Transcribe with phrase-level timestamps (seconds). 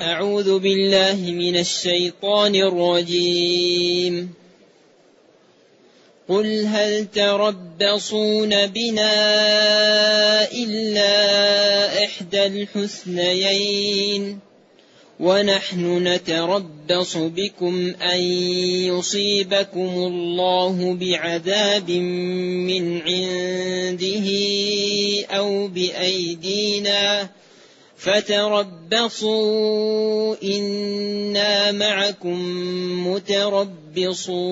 [0.00, 4.34] أعوذ بالله من الشيطان الرجيم.
[6.28, 9.12] قل هل تربصون بنا
[10.52, 14.38] إلا إحدى الحسنيين؟
[15.20, 18.20] ونحن نتربص بكم أن
[18.88, 24.28] يصيبكم الله بعذاب من عنده
[25.30, 27.28] أو بأيدينا
[28.02, 29.56] فتربصوا
[30.42, 32.38] إنا معكم
[33.08, 34.50] متربصون.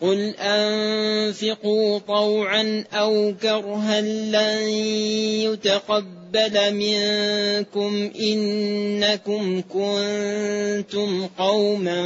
[0.00, 4.68] قل أنفقوا طوعا أو كرها لن
[5.44, 12.02] يتقبل منكم إنكم كنتم قوما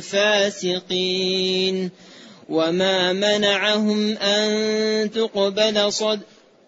[0.00, 1.90] فاسقين.
[2.50, 6.20] وما منعهم أن تقبل صد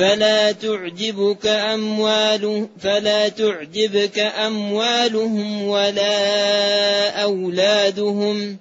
[0.00, 8.56] فلا تعجبك أموال فلا تعجبك أموالهم ولا أولادهم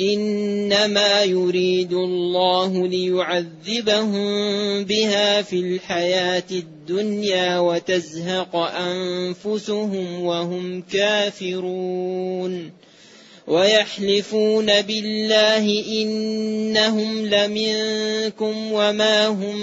[0.00, 4.24] إنما يريد الله ليعذبهم
[4.84, 12.72] بها في الحياة الدنيا وتزهق أنفسهم وهم كافرون
[13.46, 19.56] ويحلفون بالله إنهم لمنكم وما هم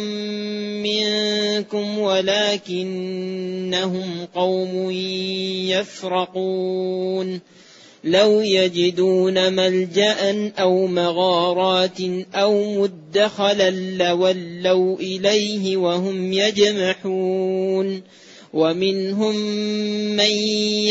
[0.83, 3.47] منكم ولكنهم
[4.35, 4.91] قوم
[5.69, 7.41] يفرقون.
[8.03, 11.99] لو يجدون ملجأ أو مغارات
[12.35, 18.01] أو مدخلا لولوا إليه وهم يجمحون.
[18.53, 19.35] ومنهم
[20.15, 20.31] من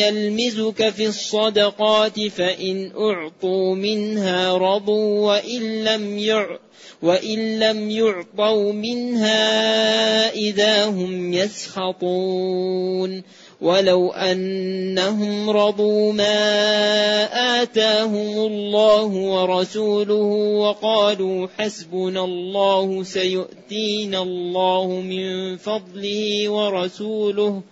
[0.00, 6.70] يلمزك في الصدقات فإن أعطوا منها رضوا وإن لم يعطوا
[7.02, 13.22] وإن لم يعطوا منها إذا هم يسخطون.
[13.60, 20.22] ولو أنهم رضوا ما آتاهم الله ورسوله
[20.58, 27.62] وقالوا حسبنا الله سيؤتينا الله من فضله ورسوله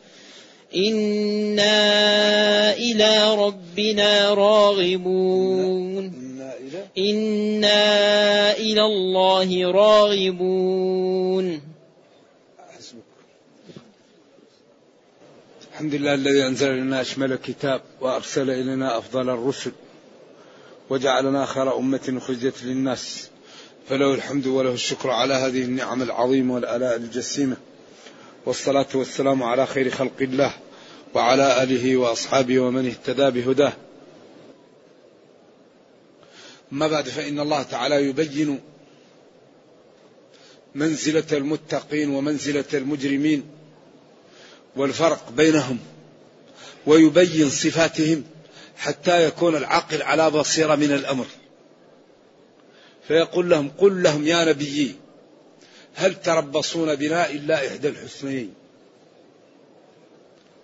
[0.76, 1.82] إنا
[2.76, 6.12] إلى ربنا راغبون
[6.98, 11.67] إنا إلى الله راغبون
[15.78, 19.72] الحمد لله الذي أنزل لنا أشمل الكتاب وأرسل إلينا أفضل الرسل
[20.90, 23.30] وجعلنا خير أمة أخرجت للناس
[23.88, 27.56] فله الحمد وله الشكر على هذه النعم العظيمة والآلاء الجسيمة
[28.46, 30.52] والصلاة والسلام على خير خلق الله
[31.14, 33.72] وعلى آله وأصحابه ومن اهتدى بهداه.
[36.72, 38.60] أما بعد فإن الله تعالى يبين
[40.74, 43.57] منزلة المتقين ومنزلة المجرمين
[44.78, 45.78] والفرق بينهم
[46.86, 48.24] ويبين صفاتهم
[48.76, 51.26] حتى يكون العقل على بصيرة من الأمر.
[53.08, 54.94] فيقول لهم قل لهم يا نبيي
[55.94, 58.54] هل تربصون بنا إلا إحدى الحسنيين؟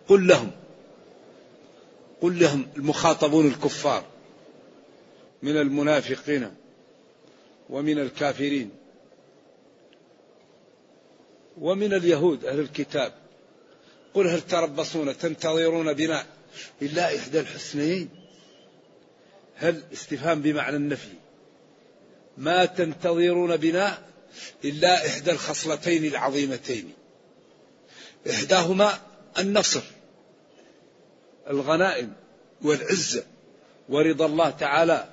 [0.08, 0.50] قل لهم
[2.20, 4.04] قل لهم المخاطبون الكفار
[5.42, 6.54] من المنافقين
[7.70, 8.70] ومن الكافرين
[11.60, 13.23] ومن اليهود أهل الكتاب
[14.14, 16.26] قل هل تربصون تنتظرون بنا
[16.82, 18.08] إلا إحدى الحسنيين؟
[19.56, 21.08] هل استفهام بمعنى النفي؟
[22.38, 23.98] ما تنتظرون بنا
[24.64, 26.92] إلا إحدى الخصلتين العظيمتين.
[28.30, 28.98] إحداهما
[29.38, 29.82] النصر
[31.50, 32.12] الغنائم
[32.62, 33.24] والعزة
[33.88, 35.08] ورضا الله تعالى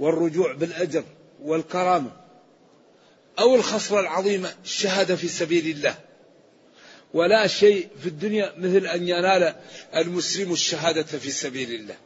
[0.00, 1.04] والرجوع بالأجر
[1.42, 2.10] والكرامة
[3.38, 5.94] أو الخصلة العظيمة الشهادة في سبيل الله.
[7.14, 9.54] ولا شيء في الدنيا مثل أن ينال
[9.96, 11.96] المسلم الشهادة في سبيل الله.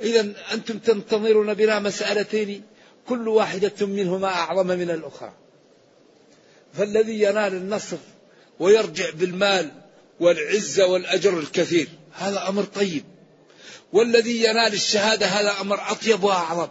[0.00, 2.62] إذا أنتم تنتظرون بنا مسألتين
[3.08, 5.32] كل واحدة منهما أعظم من الأخرى.
[6.74, 7.96] فالذي ينال النصر
[8.60, 9.70] ويرجع بالمال
[10.20, 13.04] والعزة والأجر الكثير هذا أمر طيب.
[13.92, 16.68] والذي ينال الشهادة هذا أمر أطيب وأعظم.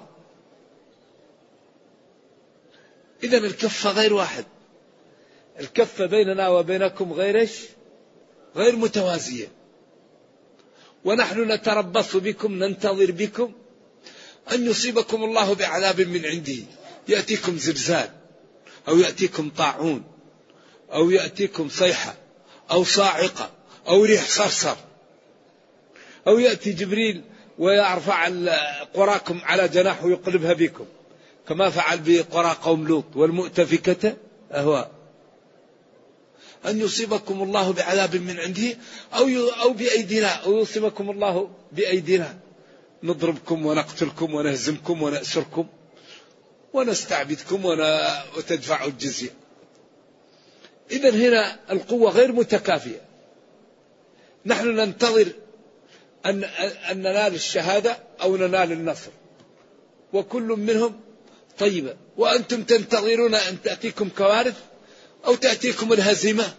[3.24, 4.46] إذا الكفة غير واحد.
[5.60, 7.50] الكفة بيننا وبينكم غير؟
[8.56, 9.48] غير متوازية.
[11.06, 13.52] ونحن نتربص بكم ننتظر بكم
[14.52, 16.64] أن يصيبكم الله بعذاب من عنده
[17.08, 18.10] يأتيكم زلزال
[18.88, 20.04] أو يأتيكم طاعون
[20.94, 22.16] أو يأتيكم صيحة
[22.72, 23.52] أو صاعقة
[23.88, 24.76] أو ريح صرصر
[26.28, 27.22] أو يأتي جبريل
[27.60, 28.30] ويرفع
[28.94, 30.86] قراكم على جناح ويقلبها بكم
[31.48, 34.18] كما فعل بقرى قوم لوط والمؤتفكة
[34.52, 34.92] أهواء
[36.66, 38.78] أن يصيبكم الله بعذاب من عنده
[39.14, 39.28] أو
[39.62, 42.40] أو بأيدينا أو يصيبكم الله بأيدينا.
[43.04, 45.68] نضربكم ونقتلكم ونهزمكم ونأسركم
[46.74, 47.66] ونستعبدكم
[48.38, 49.30] وتدفعوا الجزية.
[50.92, 53.02] إذا هنا القوة غير متكافئة
[54.46, 55.28] نحن ننتظر
[56.26, 56.44] أن
[56.92, 59.12] أن ننال الشهادة أو ننال النصر.
[60.14, 61.00] وكل منهم
[61.60, 61.96] طيبة.
[62.18, 64.64] وأنتم تنتظرون أن تأتيكم كوارث
[65.26, 66.54] أو تأتيكم الهزيمة.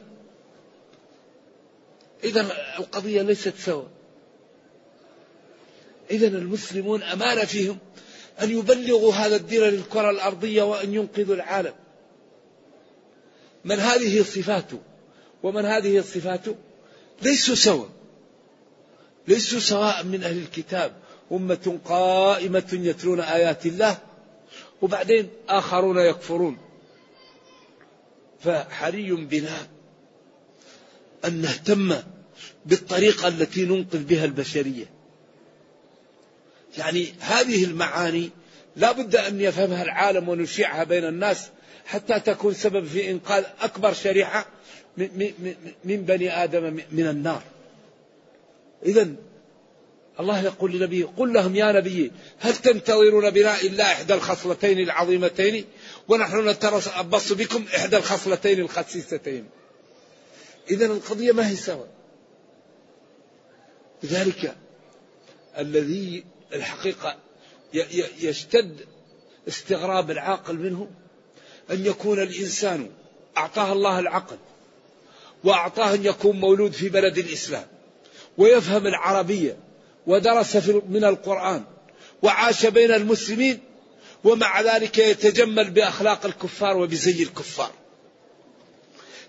[2.24, 2.40] إذا
[2.78, 3.84] القضية ليست سوا.
[6.10, 7.78] إذا المسلمون أمانة فيهم
[8.42, 11.74] أن يبلغوا هذا الدين للكرة الأرضية وأن ينقذوا العالم.
[13.64, 14.78] من هذه صفاته
[15.42, 16.56] ومن هذه صفاته
[17.22, 17.86] ليسوا سوا.
[19.28, 20.96] ليسوا سواء من أهل الكتاب.
[21.32, 23.98] أمة قائمة يتلون آيات الله
[24.82, 26.69] وبعدين آخرون يكفرون.
[28.44, 29.66] فحري بنا
[31.24, 31.94] أن نهتم
[32.66, 34.86] بالطريقة التي ننقذ بها البشرية.
[36.78, 38.30] يعني هذه المعاني
[38.76, 41.48] لا بد أن يفهمها العالم ونشيعها بين الناس
[41.86, 44.46] حتى تكون سبب في إنقاذ أكبر شريحة
[45.84, 47.42] من بني آدم من النار.
[48.86, 49.14] إذا
[50.20, 55.64] الله يقول لنبيه قل لهم يا نبي هل تنتظرون بنا إلا إحدى الخصلتين العظيمتين
[56.10, 59.48] ونحن نتربص بكم إحدى الخصلتين الخسيستين.
[60.70, 61.86] إذا القضية ما هي سوا.
[64.02, 64.56] لذلك
[65.58, 66.24] الذي
[66.54, 67.16] الحقيقة
[68.20, 68.86] يشتد
[69.48, 70.90] استغراب العاقل منه
[71.70, 72.90] أن يكون الإنسان
[73.36, 74.36] أعطاه الله العقل
[75.44, 77.66] وأعطاه أن يكون مولود في بلد الإسلام
[78.38, 79.56] ويفهم العربية
[80.06, 80.56] ودرس
[80.88, 81.64] من القرآن
[82.22, 83.60] وعاش بين المسلمين
[84.24, 87.70] ومع ذلك يتجمل بأخلاق الكفار وبزي الكفار.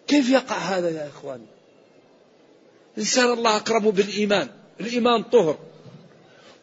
[0.07, 1.45] كيف يقع هذا يا إخواني؟
[2.97, 4.49] إنسان الله أكرمه بالإيمان.
[4.79, 5.57] الإيمان طهر.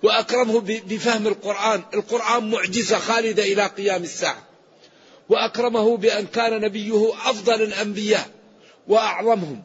[0.02, 1.82] وأكرمه بفهم القرآن.
[1.94, 4.42] القرآن معجزة خالدة إلى قيام الساعة.
[5.28, 8.30] وأكرمه بأن كان نبيه أفضل الأنبياء.
[8.88, 9.62] وأعظمهم.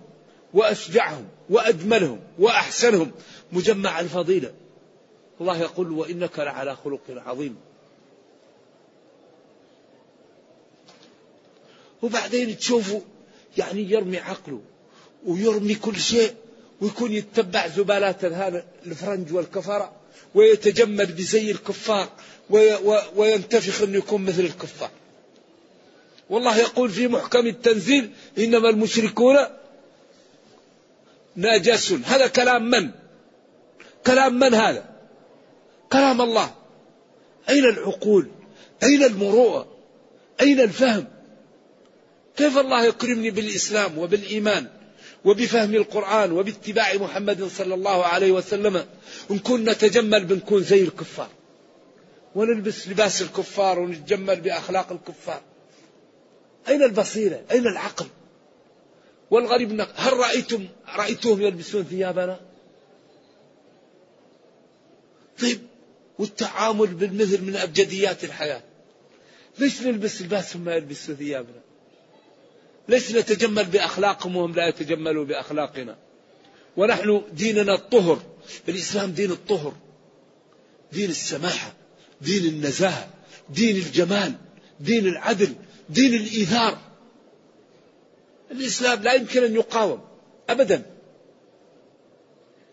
[0.54, 1.28] وأشجعهم.
[1.50, 2.20] وأجملهم.
[2.40, 3.12] وأحسنهم.
[3.52, 4.54] مجمع الفضيلة.
[5.42, 7.56] الله يقول وإنك لعلى خلق عظيم.
[12.04, 13.02] وبعدين تشوفوا
[13.58, 14.62] يعني يرمي عقله
[15.26, 16.34] ويرمي كل شيء
[16.82, 18.26] ويكون يتبع زبالات
[18.86, 19.92] الفرنج والكفرة
[20.36, 22.10] ويتجمل بزي الكفار
[23.16, 24.90] وينتفخ إنه يكون مثل الكفار.
[26.30, 29.38] والله يقول في محكم التنزيل إنما المشركون
[31.36, 32.92] ناجس هذا كلام من؟
[34.08, 34.86] كلام من هذا؟
[35.92, 36.54] كلام الله.
[37.50, 38.28] أين العقول؟
[38.84, 39.68] أين المروءة؟
[40.42, 41.08] أين الفهم؟
[42.38, 44.68] كيف الله يكرمني بالإسلام وبالإيمان
[45.26, 48.86] وبفهم القرآن وباتباع محمد صلى الله عليه وسلم؟
[49.30, 51.30] نكون نتجمل بنكون زي الكفار.
[52.36, 55.42] ونلبس لباس الكفار ونتجمل بأخلاق الكفار.
[56.68, 58.06] أين البصيرة؟ أين العقل؟
[59.32, 62.40] والغريب هل رأيتم رأيتهم يلبسون ثيابنا؟
[65.42, 65.62] طيب
[66.20, 68.64] والتعامل بالمثل من أبجديات الحياة.
[69.60, 71.63] ليش نلبس لباسهم ما يلبسوا ثيابنا؟
[72.88, 75.98] ليش نتجمل بأخلاقهم وهم لا يتجملوا بأخلاقنا.
[76.78, 78.22] ونحن ديننا الطهر.
[78.70, 79.74] الإسلام دين الطهر.
[80.92, 81.74] دين السماحة
[82.22, 83.10] دين النزاهة
[83.50, 84.34] دين الجمال
[84.80, 85.56] دين العدل
[85.90, 86.78] دين الإيثار.
[88.52, 90.02] الإسلام لا يمكن أن يقاوم
[90.50, 90.86] أبدا.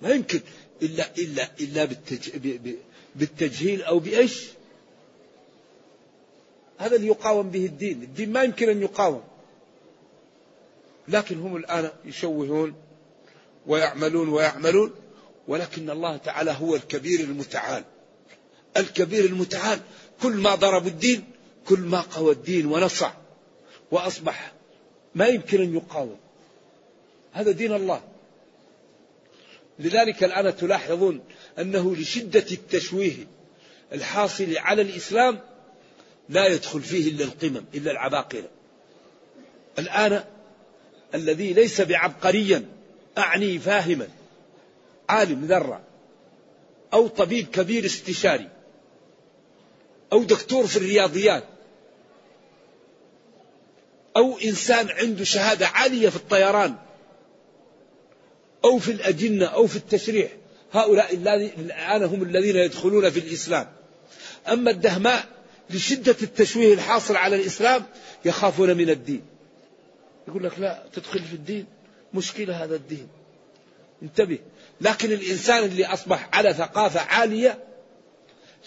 [0.03, 0.41] ما يمكن
[0.83, 2.31] إلا إلا إلا بالتج...
[3.15, 4.45] بالتجهيل أو بإيش؟
[6.79, 9.23] هذا اللي يقاوم به الدين، الدين ما يمكن أن يقاوم.
[11.09, 12.75] لكن هم الآن يشوهون
[13.67, 14.95] ويعملون ويعملون
[15.49, 17.85] ولكن الله تعالى هو الكبير المتعال.
[18.77, 19.81] الكبير المتعال
[20.23, 21.25] كل ما ضربوا الدين
[21.67, 23.13] كل ما قوى الدين ونصع
[23.91, 24.53] وأصبح
[25.15, 26.17] ما يمكن أن يقاوم.
[27.33, 28.03] هذا دين الله.
[29.79, 31.21] لذلك الآن تلاحظون
[31.59, 33.27] أنه لشدة التشويه
[33.93, 35.41] الحاصل على الإسلام
[36.29, 38.49] لا يدخل فيه إلا القمم إلا العباقرة.
[39.79, 40.25] الآن
[41.15, 42.65] الذي ليس بعبقريا
[43.19, 44.09] أعني فاهما
[45.09, 45.81] عالم ذرة
[46.93, 48.49] أو طبيب كبير استشاري
[50.13, 51.45] أو دكتور في الرياضيات
[54.17, 56.77] أو إنسان عنده شهادة عالية في الطيران
[58.65, 60.31] أو في الأجنة أو في التشريح.
[60.73, 61.15] هؤلاء
[61.59, 63.73] الآن هم الذين يدخلون في الإسلام.
[64.49, 65.25] أما الدهماء
[65.71, 67.85] لشدة التشويه الحاصل على الإسلام
[68.25, 69.23] يخافون من الدين.
[70.29, 71.67] يقول لك لا تدخل في الدين.
[72.15, 73.09] مشكلة هذا الدين.
[74.03, 74.39] انتبه.
[74.81, 77.65] لكن الإنسان اللي أصبح على ثقافة عالية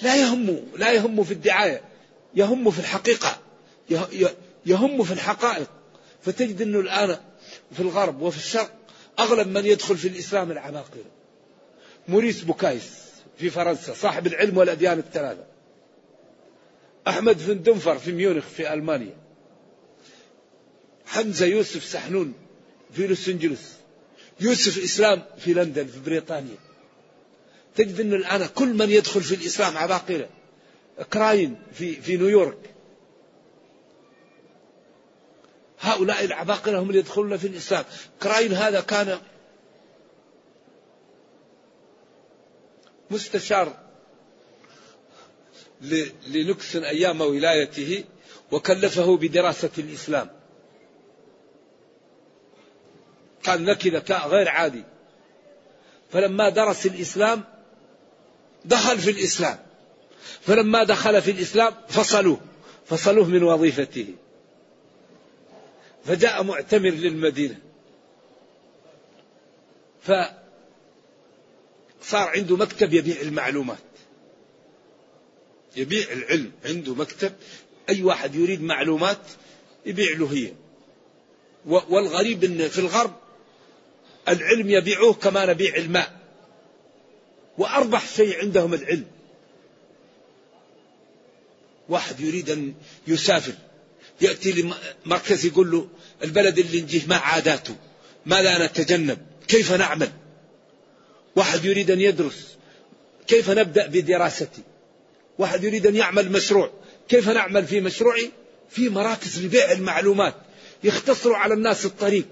[0.02, 1.82] لا يهمه لا يهمه في الدعاية.
[2.36, 3.40] يهمه في الحقيقة.
[4.66, 5.70] يهم في الحقائق.
[6.22, 7.18] فتجد أنه الآن
[7.72, 8.72] في الغرب وفي الشرق
[9.20, 11.06] أغلب من يدخل في الإسلام العباقرة.
[12.08, 13.04] موريس بوكايس
[13.38, 15.46] في فرنسا صاحب العلم والأديان الثلاثة.
[17.08, 19.23] أحمد فن دنفر في ميونخ في ألمانيا.
[21.06, 22.34] حمزة يوسف سحنون
[22.94, 23.60] في لوس أنجلوس
[24.40, 26.56] يوسف إسلام في لندن في بريطانيا.
[27.76, 30.30] تجد أنه الآن كل من يدخل في الإسلام عباقرة
[31.14, 32.58] كراين في, في نيويورك.
[35.80, 37.86] هؤلاء العباقرة هم اللي يدخلون في الإسلام.
[38.24, 39.20] كراين هذا كان
[43.12, 43.78] مستشار
[46.28, 48.04] لنكسن أيام ولايته
[48.52, 50.43] وكلفه بدراسة الإسلام.
[53.44, 54.84] كان ذكاء غير عادي.
[56.12, 57.44] فلما درس الإسلام
[58.66, 59.60] دخل في الإسلام.
[60.42, 62.40] فلما دخل في الإسلام فصلوه.
[62.86, 64.08] فصلوه من وظيفته.
[66.06, 67.60] فجاء معتمر للمدينة.
[70.02, 70.34] فصار
[72.14, 73.78] عنده مكتب يبيع المعلومات.
[75.76, 76.52] يبيع العلم.
[76.66, 77.34] عنده مكتب.
[77.90, 79.22] أي واحد يريد معلومات
[79.86, 80.54] يبيع له هي.
[81.66, 83.23] والغريب أن في الغرب
[84.30, 86.20] العلم يبيعوه كما نبيع الماء.
[87.58, 89.06] وأربح شيء عندهم العلم.
[91.90, 92.74] واحد يريد أن
[93.08, 93.54] يسافر.
[94.22, 94.74] يأتي
[95.06, 95.88] لمركز يقول له
[96.24, 97.76] البلد اللي نجيه ما عاداته.
[98.26, 100.12] ماذا نتجنب كيف نعمل؟
[101.36, 102.58] واحد يريد أن يدرس.
[103.28, 104.62] كيف نبدأ بدراستي؟
[105.38, 106.72] واحد يريد أن يعمل مشروع.
[107.10, 108.32] كيف نعمل في مشروعي؟
[108.70, 110.36] في مراكز لبيع المعلومات.
[110.84, 112.26] يختصروا على الناس الطريق.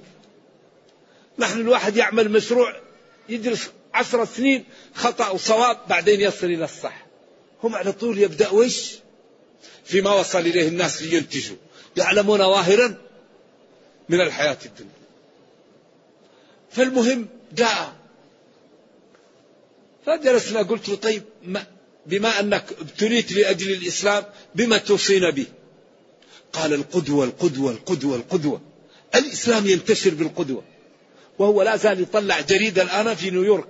[1.41, 2.75] نحن الواحد يعمل مشروع
[3.29, 7.05] يدرس عشر سنين خطأ وصواب بعدين يصل إلى الصح.
[7.63, 8.91] هم على طول يبدأ وش؟
[9.85, 11.55] فيما وصل إليه الناس لينتجوا
[11.97, 12.95] يعلمون ظاهرا
[14.09, 15.01] من الحياة الدنيا.
[16.71, 17.93] فالمهم جاء.
[20.05, 21.65] فجلسنا قلت له طيب ما
[22.05, 24.23] بما أنك ابتليت لأجل الإسلام
[24.55, 25.45] بما توصينا به؟
[26.53, 28.61] قال القدوة القدوة القدوة القدوة.
[29.15, 30.70] الإسلام ينتشر بالقدوة.
[31.39, 33.67] وهو لا زال يطلع جريدة الآن في نيويورك.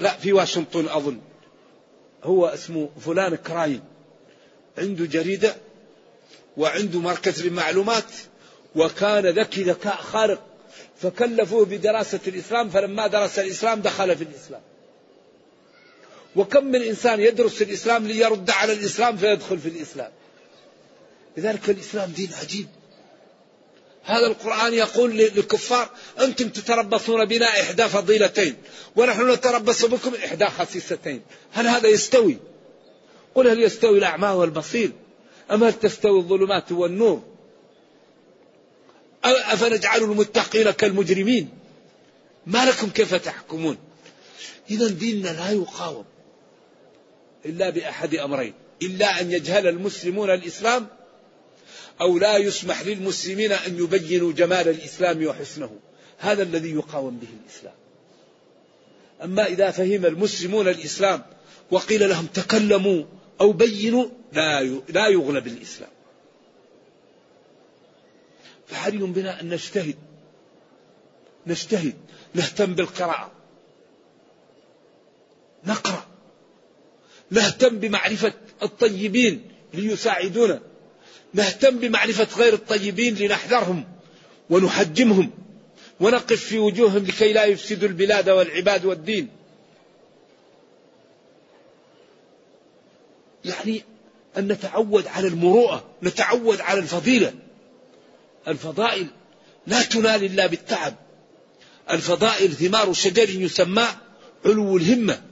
[0.00, 1.20] لا في واشنطن أظن.
[2.24, 3.80] هو اسمه فلان كراين.
[4.78, 5.56] عنده جريدة
[6.56, 8.12] وعنده مركز للمعلومات
[8.76, 10.46] وكان ذكي ذكاء خارق
[10.96, 14.62] فكلفوه بدراسة الإسلام فلما درس الإسلام دخل في الإسلام.
[16.36, 20.10] وكم من إنسان يدرس الإسلام ليرد على الإسلام فيدخل في الإسلام.
[21.36, 22.68] لذلك الإسلام دين عجيب.
[24.04, 28.56] هذا القرآن يقول للكفار أنتم تتربصون بنا إحدى فضيلتين
[28.96, 31.22] ونحن نتربص بكم إحدى خسيستين.
[31.52, 32.38] هل هذا يستوي؟
[33.34, 34.92] قل هل يستوي الأعمى والبصير؟
[35.50, 37.22] أم هل تستوي الظلمات والنور؟
[39.24, 41.48] أفنجعل المتقين كالمجرمين؟
[42.46, 43.78] ما لكم كيف تحكمون؟
[44.70, 46.04] إذا ديننا لا يقاوم
[47.46, 50.86] إلا بأحد أمرين إلا أن يجهل المسلمون الإسلام
[52.00, 55.70] أو لا يسمح للمسلمين أن يبينوا جمال الإسلام وحسنه.
[56.18, 57.74] هذا الذي يقاوم به الإسلام.
[59.22, 61.22] أما إذا فهم المسلمون الإسلام
[61.70, 63.04] وقيل لهم تكلموا
[63.40, 65.90] أو بينوا لا لا يغلب الإسلام
[68.66, 69.94] فحري بنا أن نجتهد.
[71.46, 71.94] نجتهد.
[72.34, 73.32] نهتم بالقراءة.
[75.64, 76.06] نقرأ.
[77.30, 78.32] نهتم بمعرفة
[78.62, 80.60] الطيبين ليساعدونا.
[81.34, 83.84] نهتم بمعرفة غير الطيبين لنحذرهم
[84.50, 85.30] ونحجمهم
[86.00, 89.28] ونقف في وجوههم لكي لا يفسدوا البلاد والعباد والدين.
[93.44, 93.82] يعني
[94.38, 97.34] أن نتعود على المروءة نتعود على الفضيلة.
[98.48, 99.06] الفضائل
[99.66, 100.94] لا تنال إلا بالتعب.
[101.90, 103.86] الفضائل ثمار شجر يسمى
[104.46, 105.22] علو الهمة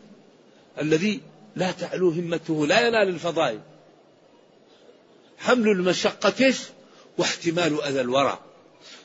[0.80, 1.20] الذي
[1.56, 3.60] لا تعلو همته لا ينال الفضائل.
[5.42, 6.54] حمل المشقة
[7.18, 8.38] واحتمال أذى الورى.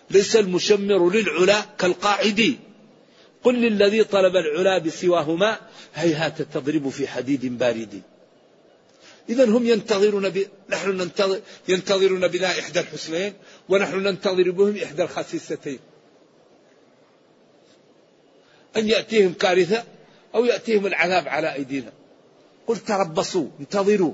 [0.10, 2.58] ليس المشمر للعلا كالقاعد.
[3.44, 5.60] قل للذي طلب العلا بسواهما
[5.96, 8.02] هيهات تضرب في حديد بارد.
[9.30, 10.48] إذا هم ينتظرون ب...
[10.70, 13.34] نحن ننتظر ينتظرون بنا إحدى الحسنين
[13.70, 15.80] ونحن ننتظر بهم إحدى الخسيستين.
[18.78, 19.84] أن يأتيهم كارثة
[20.36, 21.92] أو يأتيهم العذاب على أيدينا.
[22.68, 24.14] قل تربصوا انتظروا.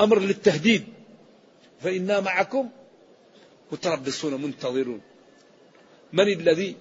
[0.00, 0.97] أمر للتهديد.
[1.82, 2.68] فإنا معكم
[3.72, 5.00] متربصون منتظرون.
[6.12, 6.76] من الذي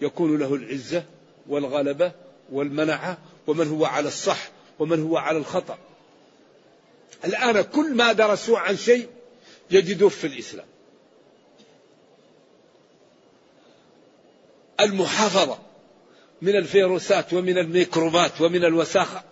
[0.00, 1.04] يكون له العزة
[1.48, 2.12] والغلبة
[2.52, 5.78] والمنعة؟ ومن هو على الصح؟ ومن هو على الخطأ؟
[7.24, 9.08] الآن كل ما درسوا عن شيء
[9.70, 10.66] يجدوه في الإسلام.
[14.80, 15.58] المحافظة
[16.42, 19.24] من الفيروسات ومن الميكروبات ومن الوساخة.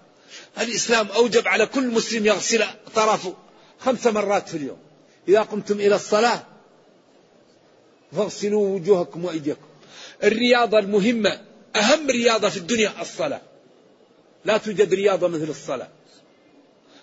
[0.60, 3.34] الإسلام أوجب على كل مسلم يغسل طرفه
[3.78, 4.78] خمس مرات في اليوم.
[5.28, 6.42] إذا قمتم إلى الصلاة
[8.12, 9.66] فاغسلوا وجوهكم وأيديكم.
[10.24, 11.40] الرياضة المهمة
[11.76, 13.40] أهم رياضة في الدنيا الصلاة.
[14.44, 15.88] لا توجد رياضة مثل الصلاة.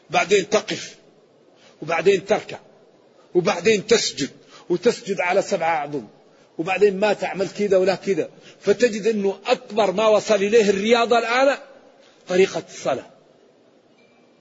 [0.10, 0.96] بعدين تقف
[1.82, 2.60] وبعدين تركع
[3.36, 4.30] وبعدين تسجد
[4.70, 6.04] وتسجد على سبعة أعظم
[6.58, 8.30] وبعدين ما تعمل كذا ولا كذا.
[8.62, 11.58] فتجد أنه أكبر ما وصل إليه الرياضة الآن
[12.28, 13.10] طريقة الصلاة.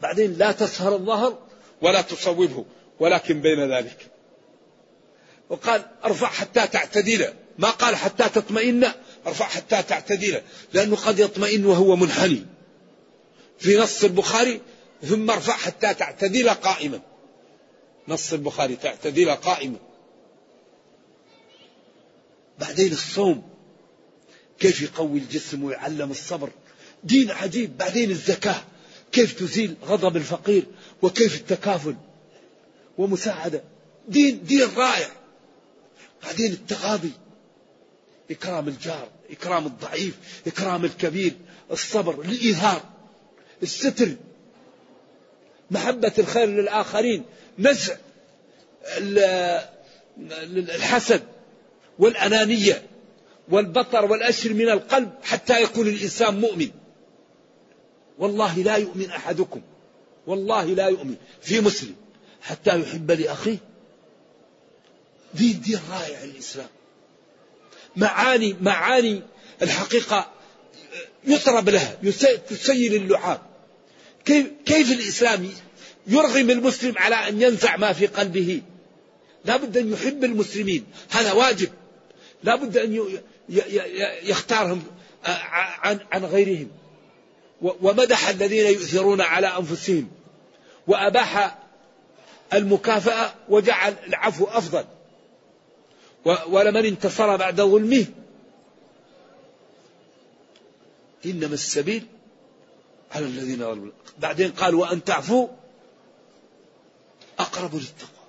[0.03, 1.39] بعدين لا تسهر الظهر
[1.83, 2.65] ولا تصوبه.
[3.01, 4.11] ولكن بين ذلك.
[5.49, 7.33] وقال ارفع حتى تعتدل.
[7.59, 8.93] ما قال حتى تطمئن
[9.27, 10.43] ارفع حتى تعتدل.
[10.73, 12.47] لأنه قد يطمئن وهو منحني.
[13.59, 14.61] في نص البخاري
[15.03, 17.01] ثم ارفع حتى تعتدل قائما.
[18.09, 19.77] نص البخاري تعتدل قائما.
[22.59, 23.51] بعدين الصوم.
[24.59, 26.51] كيف يقوي الجسم ويعلم الصبر؟
[27.05, 27.77] دين عجيب.
[27.77, 28.63] بعدين الزكاة.
[29.13, 30.65] كيف تزيل غضب الفقير؟
[31.03, 31.97] وكيف التكافل؟
[33.01, 33.63] ومساعدة.
[34.09, 35.09] دين دين رائع.
[36.23, 37.13] بعدين التغاضي.
[38.31, 41.33] إكرام الجار إكرام الضعيف إكرام الكبير
[41.71, 42.83] الصبر الإيثار
[43.63, 44.09] الستر.
[45.71, 47.25] محبة الخير للآخرين
[47.59, 47.97] نزع
[50.77, 51.23] الحسد
[51.99, 52.83] والأنانية
[53.49, 56.71] والبطر والأشر من القلب حتى يكون الإنسان مؤمن.
[58.19, 59.63] والله لا يؤمن أحدكم.
[60.27, 61.17] والله لا يؤمن.
[61.41, 61.95] في مسلم.
[62.43, 63.59] حتى يحب لأخيه.
[65.35, 66.69] دين دين رائع الإسلام.
[67.97, 69.23] معاني معاني
[69.63, 70.31] الحقيقة
[71.25, 71.99] يطرب لها
[72.49, 73.41] تسيل اللعاب.
[74.25, 75.51] كيف, كيف الإسلام
[76.07, 78.63] يرغم المسلم على أن ينزع ما في قلبه؟
[79.45, 80.87] لا بد أن يحب المسلمين.
[81.11, 81.69] هذا واجب.
[82.43, 83.19] لا بد أن
[84.23, 84.83] يختارهم
[86.13, 86.71] عن غيرهم.
[87.61, 90.11] ومدح الذين يؤثرون على أنفسهم.
[90.87, 91.59] وأباح
[92.55, 94.85] المكافأة وجعل العفو أفضل.
[96.25, 98.07] ولمن انتصر بعد ظلمه.
[101.27, 102.07] إنما السبيل
[103.13, 103.93] على الذين ظلموا.
[104.19, 105.49] بعدين قال وأن تعفوا
[107.39, 108.21] أقرب للتقوى.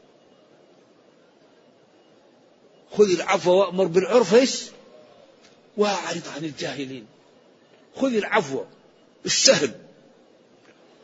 [2.92, 4.64] خذ العفو وأمر بالعرف إيش؟
[5.78, 7.06] وأعرض عن الجاهلين.
[7.96, 8.64] خذ العفو
[9.26, 9.72] السهل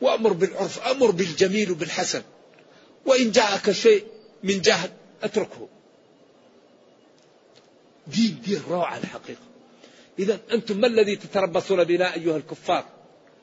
[0.00, 2.22] وأمر بالعرف أمر بالجميل وبالحسن.
[3.08, 4.04] وإن جاءك شيء
[4.42, 4.90] من جهل
[5.22, 5.68] أتركه.
[8.06, 9.40] دين دين روعة الحقيقة.
[10.18, 12.84] إذا أنتم ما الذي تتربصون بنا أيها الكفار؟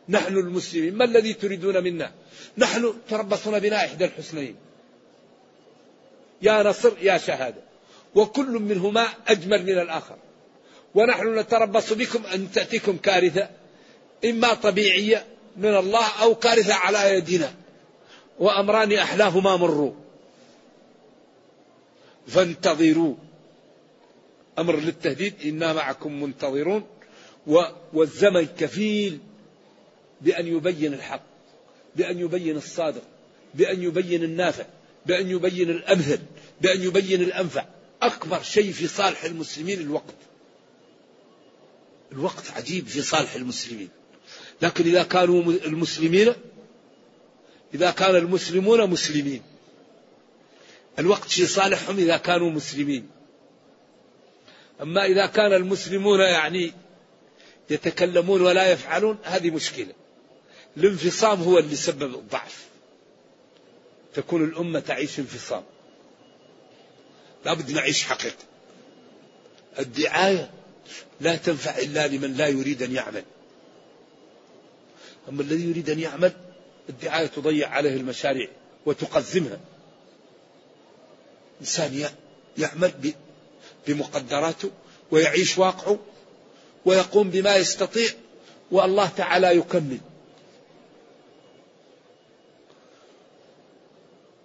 [0.10, 0.96] نحن المسلمين.
[0.96, 2.12] ما الذي تريدون منا؟
[2.58, 4.56] نحن تربصون بنا إحدى الحسنين
[6.42, 7.62] يا نصر يا شهادة.
[8.16, 10.18] وكل منهما أجمل من الآخر.
[10.96, 13.50] ونحن نتربص بكم أن تأتيكم كارثة
[14.26, 15.26] إما طبيعية
[15.58, 17.65] من الله أو كارثة على يدنا.
[18.40, 19.94] وأمران أحلاهما مروا.
[22.28, 23.16] فانتظروا.
[24.60, 25.34] أمر للتهديد.
[25.46, 26.84] إنا معكم منتظرون.
[27.94, 29.20] والزمن كفيل
[30.22, 31.22] بأن يبين الحق
[31.96, 33.04] بأن يبين الصادق
[33.54, 34.66] بأن يبين النافع
[35.06, 36.20] بأن يبين الأمثل
[36.62, 37.66] بأن يبين الأنفع.
[38.02, 40.16] أكبر شيء في صالح المسلمين الوقت.
[42.12, 43.90] الوقت عجيب في صالح المسلمين.
[44.62, 46.34] لكن إذا كانوا المسلمين
[47.76, 49.42] إذا كان المسلمون مسلمين.
[51.00, 53.10] الوقت في صالحهم إذا كانوا مسلمين.
[54.82, 56.74] أما إذا كان المسلمون يعني
[57.70, 59.94] يتكلمون ولا يفعلون هذه مشكلة.
[60.78, 62.66] الانفصام هو اللي سبب الضعف.
[64.14, 65.64] تكون الأمة تعيش انفصام.
[67.46, 68.44] لابد نعيش حقيقة.
[69.80, 70.52] الدعاية
[71.22, 73.24] لا تنفع إلا لمن لا يريد أن يعمل.
[75.30, 76.45] أما الذي يريد أن يعمل
[76.90, 78.48] الدعاية تضيع عليه المشاريع
[78.86, 79.60] وتقزمها.
[81.62, 82.10] إنسان
[82.58, 82.92] يعمل
[83.88, 84.72] بمقدراته
[85.12, 86.00] ويعيش واقعه
[86.86, 88.10] ويقوم بما يستطيع
[88.72, 90.00] والله تعالى يكمل.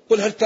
[0.09, 0.42] قل هل ت...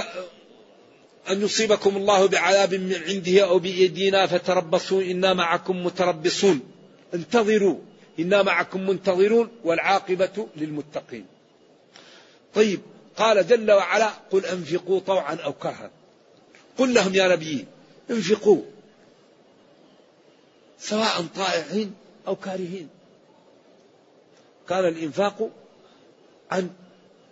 [1.31, 6.61] أن يصيبكم الله بعذاب من عنده أو بأيدينا فتربصوا إنا معكم متربصون.
[7.15, 7.79] انتظروا
[8.19, 11.27] إنا معكم منتظرون والعاقبة للمتقين.
[12.55, 12.81] طيب
[13.17, 15.91] قال جل وعلا قل أنفقوا طوعا أو كرها
[16.79, 17.67] قل لهم يا نبي
[18.11, 18.63] انفقوا
[20.79, 21.95] سواء طائعين
[22.27, 22.89] أو كارهين.
[24.69, 25.51] كان الإنفاق
[26.51, 26.71] عن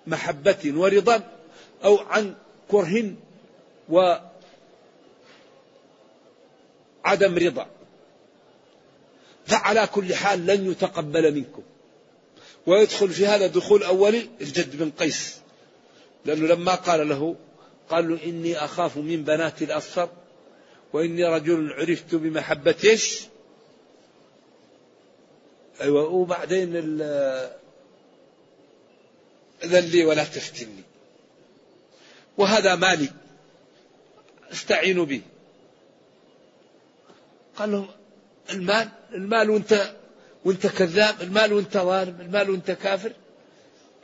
[0.06, 1.30] محبة ورضا
[1.84, 2.34] أو عن
[2.70, 3.14] كره
[3.88, 4.28] وعدم
[7.38, 7.66] رضا.
[9.46, 11.62] فعلى كل حال لن يتقبل منكم.
[12.66, 15.38] ويدخل في هذا دخول أولي الجد بن قيس.
[16.24, 17.36] لأنه لما قال له
[17.90, 20.08] قال له إني أخاف من بنات الأصفر
[20.92, 23.22] وإني رجل عرفت بمحبة إيش؟
[25.80, 26.76] أيوة وبعدين
[29.64, 30.82] إذن لي ولا تفتني.
[32.38, 33.08] وهذا مالي
[34.52, 35.20] استعينوا به.
[37.56, 37.88] قال له
[38.50, 39.94] المال المال وانت
[40.44, 43.12] وانت كذاب المال وانت ظالم المال وانت كافر.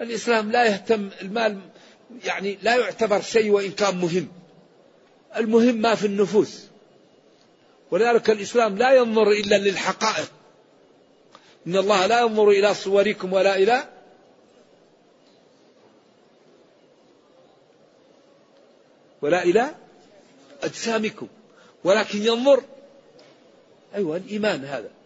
[0.00, 1.60] الإسلام لا يهتم المال
[2.24, 4.28] يعني لا يعتبر شيء وإن كان مهم.
[5.36, 6.64] المهم ما في النفوس.
[7.90, 10.32] ولذلك الإسلام لا ينظر إلا للحقائق.
[11.66, 13.88] إن الله لا ينظر إلى صوركم ولا إلى
[19.22, 19.74] ولا إلى
[20.62, 21.28] أجسامكم.
[21.84, 22.62] ولكن ينظر.
[23.94, 24.97] أيوة الإيمان هذا.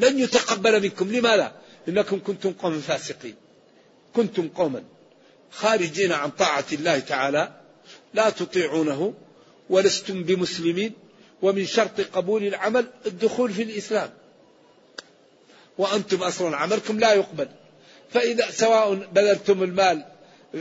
[0.00, 1.12] لن يتقبل منكم.
[1.12, 1.52] لماذا؟
[1.88, 3.34] إنكم كنتم قوما فاسقين.
[4.14, 4.82] كنتم قوما
[5.50, 7.52] خارجين عن طاعة الله تعالى
[8.14, 9.14] لا تطيعونه
[9.70, 10.92] ولستم بمسلمين
[11.42, 14.10] ومن شرط قبول العمل الدخول في الإسلام.
[15.78, 17.48] وأنتم أصلا عملكم لا يقبل.
[18.10, 20.04] فإذا سواء بذلتم المال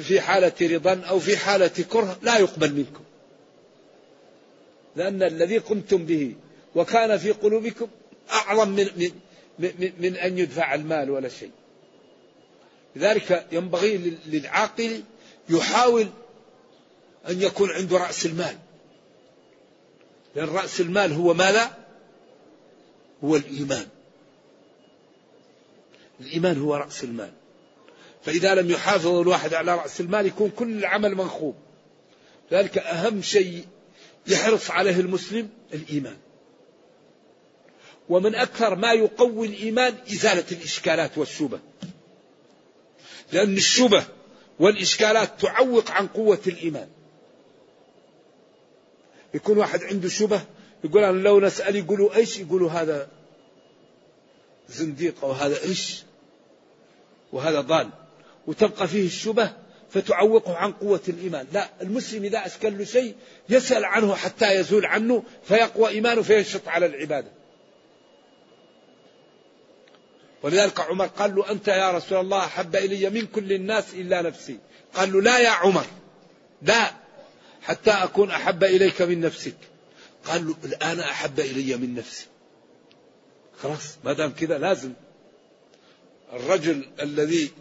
[0.03, 3.03] في حالة رضا أو في حالة كره لا يقبل منكم.
[4.95, 6.35] لأن الذي قمتم به
[6.75, 7.87] وكان في قلوبكم
[8.31, 9.11] أعظم من, من,
[9.99, 11.51] من, أن يدفع المال ولا شيء.
[12.95, 15.03] لذلك ينبغي للعاقل
[15.49, 16.07] يحاول
[17.29, 18.57] أن يكون عنده رأس المال.
[20.35, 21.77] لأن رأس المال هو ماذا؟
[23.23, 23.87] هو الإيمان.
[26.21, 27.31] الإيمان هو رأس المال.
[28.25, 31.55] فإذا لم يحافظ الواحد على رأس المال يكون كل العمل منخوب.
[32.51, 33.65] ذلك أهم شيء
[34.27, 36.17] يحرص عليه المسلم الإيمان.
[38.09, 41.59] ومن أكثر ما يقوي الإيمان إزالة الإشكالات والشبه
[43.31, 44.05] لأن الشبه
[44.59, 46.87] والإشكالات تعوق عن قوة الإيمان.
[49.33, 50.41] يكون واحد عنده شبه
[50.83, 53.07] يقول أنا لو نسأل يقولوا إيش؟ يقولوا هذا
[54.69, 56.03] زنديق أو هذا إيش؟
[57.31, 57.89] وهذا ضال.
[58.47, 59.53] وتبقى فيه الشبه
[59.89, 61.47] فتعوقه عن قوة الإيمان.
[61.53, 63.15] لا المسلم إذا أشكل له شيء
[63.49, 67.38] يسأل عنه حتى يزول عنه فيقوى إيمانه فينشط على العبادة.
[70.43, 74.59] ولذلك عمر قال له أنت يا رسول الله أحب إلي من كل الناس إلا نفسي.
[74.93, 75.85] قال له لا يا عمر
[76.61, 76.93] لا
[77.61, 79.55] حتى أكون أحب إليك من نفسك.
[80.25, 82.25] قال له الآن أحب إلي من نفسي.
[83.63, 84.93] خلاص ما دام كذا لازم.
[86.33, 87.51] الرجل الذي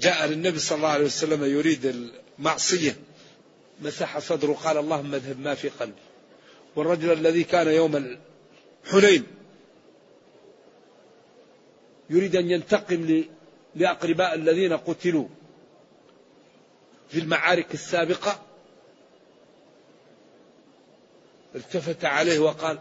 [0.00, 2.96] جاء للنبي صلى الله عليه وسلم يريد المعصية
[3.82, 6.02] مسح صدره قال اللهم اذهب ما في قلبي.
[6.76, 8.18] والرجل الذي كان يوم
[8.90, 9.26] حنين
[12.12, 13.24] يريد أن ينتقم
[13.74, 15.28] لأقرباء الذين قتلوا
[17.08, 18.42] في المعارك السابقة.
[21.54, 22.78] التفت عليه وقال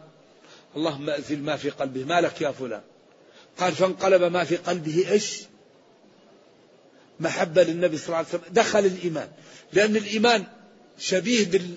[0.76, 2.04] اللهم أزل ما في قلبه.
[2.04, 2.82] ما لك يا فلان؟
[3.58, 5.12] قال فانقلب ما في قلبه.
[5.12, 5.44] إيش؟
[7.20, 8.42] محبة للنبي صلى الله عليه وسلم.
[8.54, 9.32] دخل الإيمان.
[9.74, 10.44] لأن الإيمان
[10.98, 11.74] شبيه بال...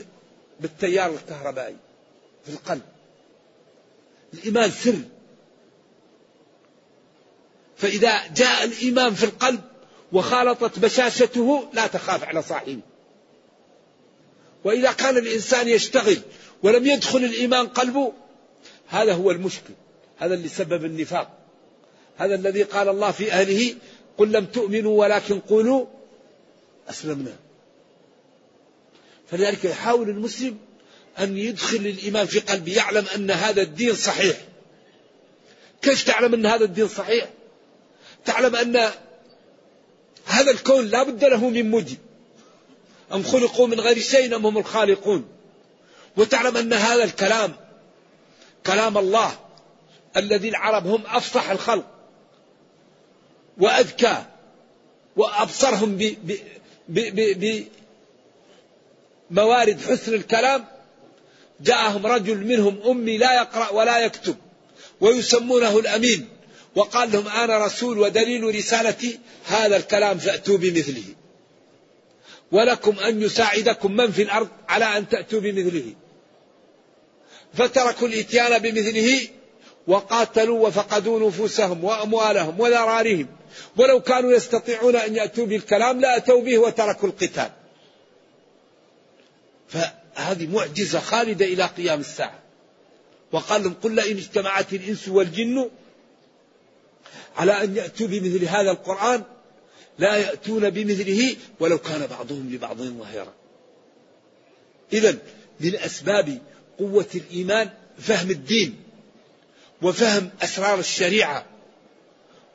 [0.61, 1.77] بالتيار الكهربائي
[2.45, 2.83] في القلب.
[4.35, 4.95] الإيمان سر.
[7.77, 9.61] فإذا جاء الإيمان في القلب
[10.13, 12.81] وخالطت بشاشته لا تخاف على صاحبه.
[14.65, 16.19] وإذا كان الإنسان يشتغل
[16.63, 18.13] ولم يدخل الإيمان قلبه
[18.89, 19.75] هذا هو المشكل.
[20.19, 21.39] هذا اللي سبب النفاق.
[22.17, 23.75] هذا الذي قال الله في أهله
[24.19, 25.87] قل لم تؤمنوا ولكن قولوا
[26.91, 27.37] أسلمنا.
[29.31, 30.59] فلذلك يحاول المسلم
[31.19, 34.37] أن يدخل الإيمان في قلبه يعلم أن هذا الدين صحيح.
[35.83, 37.31] كيف تعلم أن هذا الدين صحيح؟
[38.25, 38.91] تعلم أن
[40.27, 41.99] هذا الكون لا بد له من مجد
[43.13, 45.29] أم خلقوا من غير شيء أم هم الخالقون؟
[46.17, 47.55] وتعلم أن هذا الكلام
[48.67, 49.39] كلام الله
[50.17, 51.87] الذي العرب هم أفصح الخلق
[53.59, 54.25] وأذكى
[55.17, 56.33] وأبصرهم ب ب
[56.89, 57.65] ب ب
[59.31, 60.65] موارد حسن الكلام
[61.61, 64.37] جاءهم رجل منهم أمي لا يقرأ ولا يكتب
[65.01, 66.29] ويسمونه الأمين.
[66.77, 71.05] وقال لهم أنا رسول ودليل رسالتي هذا الكلام فأتوا بمثله.
[72.53, 75.95] ولكم أن يساعدكم من في الأرض على أن تأتوا بمثله.
[77.55, 79.29] فتركوا الإتيان بمثله
[79.87, 83.27] وقاتلوا وفقدوا نفوسهم وأموالهم وذراريهم.
[83.77, 87.51] ولو كانوا يستطيعون أن يأتوا بالكلام لأتوا به وتركوا القتال.
[89.69, 92.39] فهذه معجزة خالدة إلى قيام الساعة.
[93.33, 95.71] وقال لهم قل إن اجتمعت الإنس والجن
[97.37, 99.23] على أن يأتوا بمثل هذا القرآن
[99.99, 103.33] لا يأتون بمثله ولو كان بعضهم لبعض ظهيرا.
[104.93, 105.19] إذا
[105.61, 106.39] من أسباب
[106.79, 108.77] قوة الإيمان فهم الدين
[109.83, 111.47] وفهم أسرار الشريعة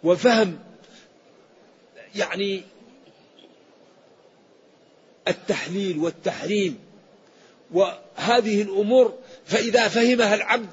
[0.03, 0.59] وفهم
[2.15, 2.63] يعني
[5.27, 6.79] التحليل والتحريم.
[7.71, 10.69] وهذه الأمور فإذا فهمها العبد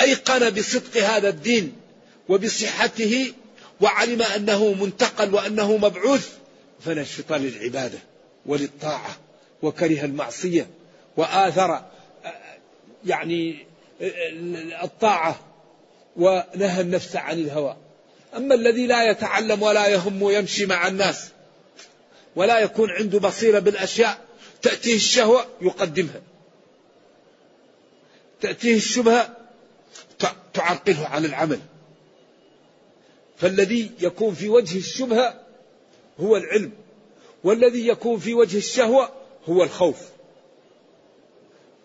[0.00, 1.72] أيقن بصدق هذا الدين
[2.28, 3.32] وبصحته
[3.82, 6.32] وعلم أنه منتقل وأنه مبعوث
[6.80, 7.98] فنشط للعبادة
[8.46, 9.16] وللطاعة
[9.62, 10.66] وكره المعصية
[11.16, 11.84] وآثر
[13.06, 13.66] يعني
[14.82, 15.40] الطاعة
[16.16, 17.76] ونهى النفس عن الهوى.
[18.36, 21.28] أما الذي لا يتعلم ولا يهم يمشي مع الناس
[22.36, 24.18] ولا يكون عنده بصيرة بالأشياء
[24.62, 26.20] تأتيه الشهوة يقدمها.
[28.40, 29.36] تأتيه الشبهة
[30.54, 31.60] تعرقله عن العمل.
[33.42, 35.46] فالذي يكون في وجه الشبهة
[36.20, 36.72] هو العلم
[37.44, 39.12] والذي يكون في وجه الشهوة
[39.48, 39.96] هو الخوف.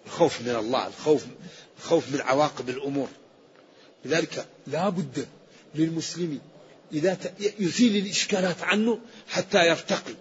[0.05, 1.25] الخوف من الله الخوف
[1.77, 3.07] الخوف من عواقب الأمور.
[4.05, 5.27] لذلك لا بد
[5.75, 6.39] للمسلم
[6.91, 7.17] إذا
[7.59, 10.15] يزيل الإشكالات عنه حتى يرتقي.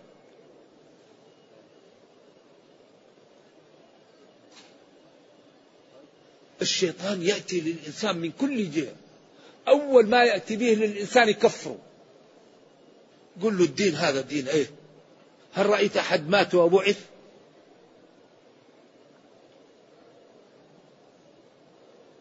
[6.63, 9.06] الشيطان يأتي للإنسان من كل جهة.
[9.69, 11.79] أول ما يأتي به للإنسان يكفره.
[13.43, 14.67] قل له الدين هذا دين إيه؟
[15.55, 16.99] هل رأيت أحد مات وبعث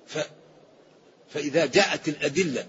[0.08, 0.18] ف
[1.34, 2.66] فإذا جاءت الأدلة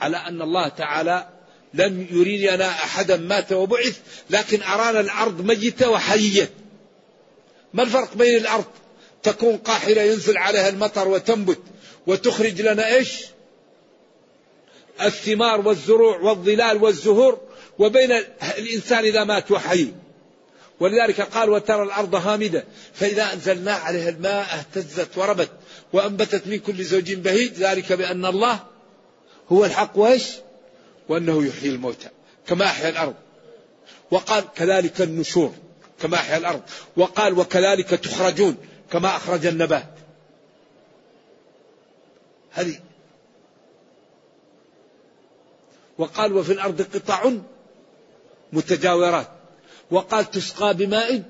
[0.00, 1.28] على أن الله تعالى
[1.74, 6.50] لم يرينا أحدا مات وبعث لكن أرانا الأرض ميتة وحية
[7.74, 8.64] ما الفرق بين الأرض؟
[9.22, 11.60] تكون قاحلة ينزل عليها المطر وتنبت
[12.06, 13.26] وتخرج لنا إيش؟
[15.06, 17.40] الثمار والزروع والظلال والزهور
[17.78, 18.12] وبين
[18.58, 19.92] الإنسان إذا مات وحي.
[20.80, 25.50] ولذلك قال وترى الأرض هامدة فإذا أنزلنا عليها الماء اهتزت وربت
[25.92, 28.60] وأنبتت من كل زوج بهيج ذلك بأن الله
[29.52, 30.24] هو الحق وإيش؟
[31.08, 32.08] وأنه يحيي الموتى
[32.46, 33.14] كما أحيا الأرض.
[34.10, 35.54] وقال كذلك النشور
[36.02, 36.62] كما أحيا الأرض.
[36.96, 38.56] وقال وكذلك تخرجون
[38.92, 39.94] كما أخرج النبات.
[42.50, 42.78] هذه
[46.00, 47.32] وقال وفي الأرض قطع
[48.52, 49.28] متجاورات
[49.90, 51.22] وقال تسقى بماء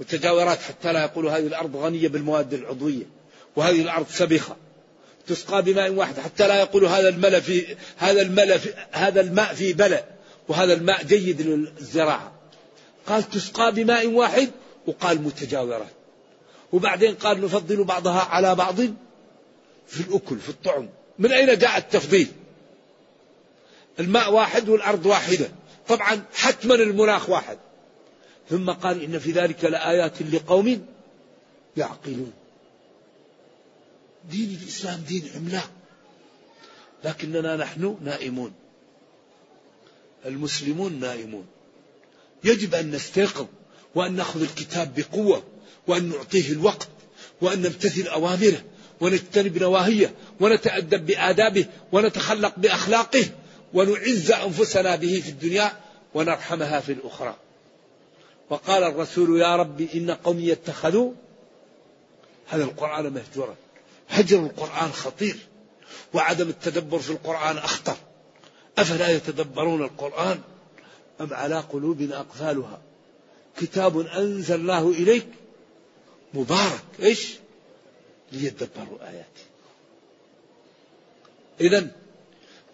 [0.00, 3.04] متجاورات حتى لا يقولوا هذه الأرض غنية بالمواد العضوية
[3.56, 4.56] وهذه الأرض سبخة.
[5.26, 9.72] تسقى بماء واحد حتى لا يقولوا هذا الماء في هذا الماء في هذا الماء في
[9.72, 10.04] بلع
[10.48, 12.32] وهذا الماء جيد للزراعة.
[13.06, 14.50] قال تسقى بماء واحد
[14.86, 15.94] وقال متجاورات.
[16.72, 18.76] وبعدين قال نفضل بعضها على بعض
[19.86, 20.88] في الأكل في الطعم.
[21.18, 22.28] من أين جاء التفضيل؟
[24.00, 25.48] الماء واحد والأرض واحدة.
[25.88, 27.58] طبعا حتما المناخ واحد.
[28.50, 30.86] ثم قال إن في ذلك لآيات لقوم
[31.76, 32.32] يعقلون.
[34.30, 35.70] دين الإسلام دين عملاق
[37.04, 38.52] لكننا نحن نائمون.
[40.26, 41.46] المسلمون نائمون.
[42.44, 43.46] يجب أن نستيقظ
[43.94, 45.42] وأن نأخذ الكتاب بقوة
[45.86, 46.88] وأن نعطيه الوقت
[47.40, 48.64] وأن نمتثل أوامره
[49.00, 53.24] ونجتنب نواهيه ونتأدب بآدابه ونتخلق بأخلاقه.
[53.74, 55.72] ونعز أنفسنا به في الدنيا
[56.14, 57.36] ونرحمها في الأخرى.
[58.50, 61.12] وقال الرسول يا رب إن قومي اتخذوا
[62.48, 63.56] هذا القرآن مهجورا.
[64.08, 65.36] هجر القرآن خطير.
[66.14, 67.96] وعدم التدبر في القرآن أخطر.
[68.78, 70.40] أفلا يتدبرون القرآن
[71.20, 72.80] أم على قلوب أقفالها؟
[73.60, 75.26] كتاب أنزلناه إليك
[76.34, 76.84] مبارك.
[77.02, 77.34] إيش؟
[78.32, 79.44] ليدبروا آياته
[81.60, 81.90] إذا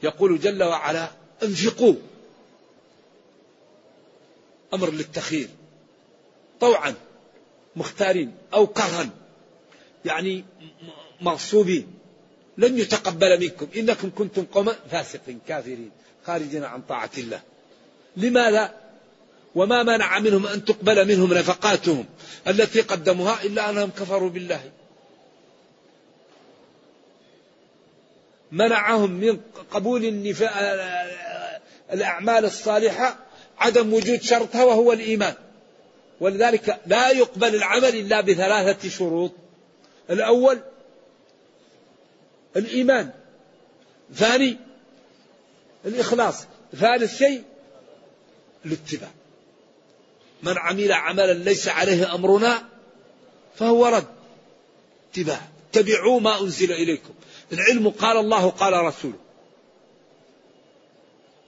[0.02, 1.10] يقول جل وعلا
[1.42, 1.94] انفقوا.
[4.74, 5.48] أمر للتخيير.
[6.60, 6.94] طوعا
[7.76, 9.08] مختارين أو كرها.
[10.04, 10.44] يعني
[11.20, 11.86] مغصوبين.
[12.58, 13.68] لن يتقبل منكم.
[13.76, 15.90] إنكم كنتم قوما فاسقين كافرين
[16.26, 17.40] خارجين عن طاعة الله.
[18.16, 18.74] لماذا؟
[19.54, 22.04] وما منع منهم أن تقبل منهم نفقاتهم
[22.48, 24.70] التي قدموها إلا أنهم كفروا بالله.
[28.52, 30.04] منعهم من قبول
[31.92, 33.16] الأعمال الصالحة
[33.58, 35.34] عدم وجود شرطها وهو الإيمان.
[36.20, 39.32] ولذلك لا يقبل العمل إلا بثلاثة شروط.
[40.10, 40.60] الأول
[42.56, 43.10] الإيمان.
[44.14, 44.58] ثاني
[45.84, 46.46] الإخلاص.
[46.76, 47.42] ثالث شيء
[48.66, 49.10] الاتباع.
[50.42, 52.68] من عمل عملا ليس عليه أمرنا
[53.56, 54.06] فهو رد.
[55.12, 55.40] اتباع.
[55.70, 57.14] اتبعوا ما أنزل إليكم.
[57.52, 59.18] العلم قال الله قال رسوله.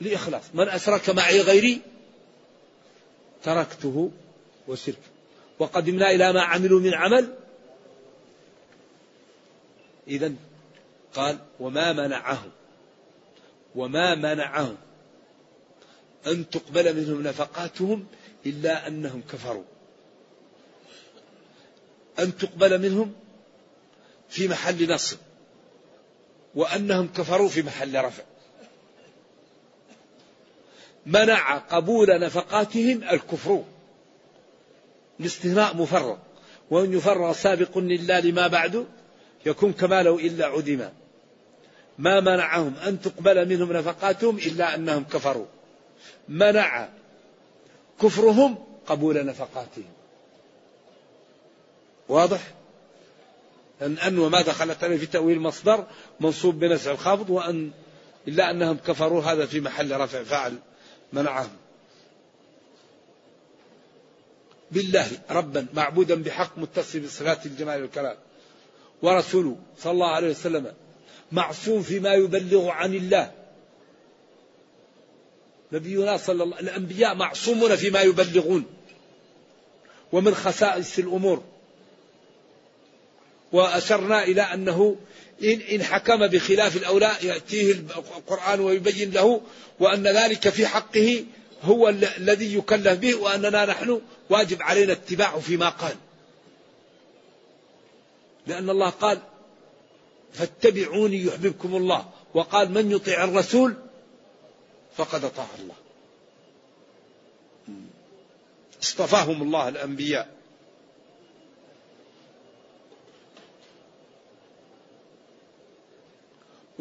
[0.00, 0.42] لإخلاص.
[0.54, 1.80] من أشرك معي غيري
[3.42, 4.10] تركته
[4.68, 5.12] وشركه
[5.58, 7.34] وقدمنا إلى ما عملوا من عمل.
[10.08, 10.32] إذا
[11.14, 12.50] قال وما منعهم.
[13.74, 14.76] وما منعهم
[16.26, 18.06] أن تقبل منهم نفقاتهم
[18.46, 19.64] إلا أنهم كفروا.
[22.18, 23.12] أن تقبل منهم
[24.28, 25.18] في محل نصب.
[26.54, 28.22] وأنهم كفروا في محل رفع.
[31.06, 33.64] منع قبول نفقاتهم الكفر.
[35.20, 36.16] الاستثناء مفرغ
[36.70, 38.86] وأن يفرغ سابق لله لما بعد
[39.46, 40.92] يكون كما لو إلا عدما
[41.98, 45.46] ما منعهم أن تقبل منهم نفقاتهم إلا أنهم كفروا.
[46.28, 46.88] منع
[48.02, 49.92] كفرهم قبول نفقاتهم.
[52.08, 52.61] واضح؟
[53.82, 55.86] أن أن وما دخلت عليه في تأويل مصدر
[56.20, 57.70] منصوب بنزع الخافض وأن
[58.28, 60.58] إلا أنهم كفروا هذا في محل رفع فاعل
[61.12, 61.50] منعهم.
[64.70, 68.16] بالله ربا معبودا بحق متصل بصفات الجمال والكلام.
[69.02, 70.72] ورسوله صلى الله عليه وسلم
[71.32, 73.32] معصوم فيما يبلغ عن الله.
[75.72, 78.64] نبينا صلى الله الأنبياء معصومون فيما يبلغون.
[80.12, 81.51] ومن خصائص الأمور.
[83.52, 84.96] وأشرنا إلى أنه
[85.42, 89.40] إن, إن حكم بخلاف الأولى يأتيه القرآن ويبين له
[89.80, 91.24] وأن ذلك في حقه
[91.62, 95.96] هو الذي يكلف به وأننا نحن واجب علينا اتباعه فيما قال.
[98.46, 99.18] لأن الله قال
[100.32, 103.74] فاتبعوني يحببكم الله وقال من يطيع الرسول
[104.96, 105.74] فقد أطاع الله.
[108.82, 110.41] اصطفاهم الله الأنبياء.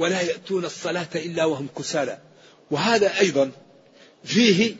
[0.01, 2.17] ولا يأتون الصلاة إلا وهم كسالى.
[2.71, 3.51] وهذا أيضا
[4.23, 4.75] فيه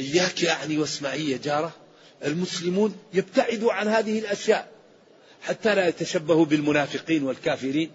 [0.00, 1.72] إياك يعني واسمعي يا جارة
[2.24, 4.68] المسلمون يبتعدوا عن هذه الأشياء
[5.42, 7.90] حتى لا يتشبهوا بالمنافقين والكافرين.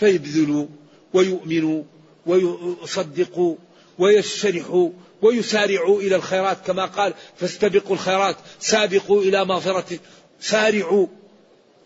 [0.00, 0.66] فيبذلوا
[1.12, 1.82] ويؤمنوا
[2.26, 3.56] ويصدقوا
[3.98, 4.90] ويشرحوا
[5.22, 9.98] ويسارعوا إلى الخيرات كما قال فاستبقوا الخيرات سابقوا إلى مغفرة
[10.40, 11.06] سارعوا.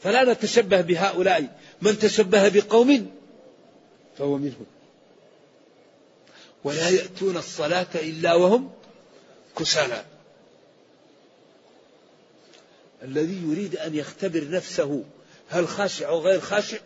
[0.03, 1.59] فلا نتشبه بهؤلاء.
[1.83, 3.11] من تشبه بقوم
[4.19, 4.67] فهو منهم.
[6.65, 8.71] ولا يأتون الصلاة إلا وهم
[9.59, 10.05] كسالى.
[13.03, 15.05] الذي يريد أن يختبر نفسه
[15.49, 16.79] هل خاشع أو غير خاشع؟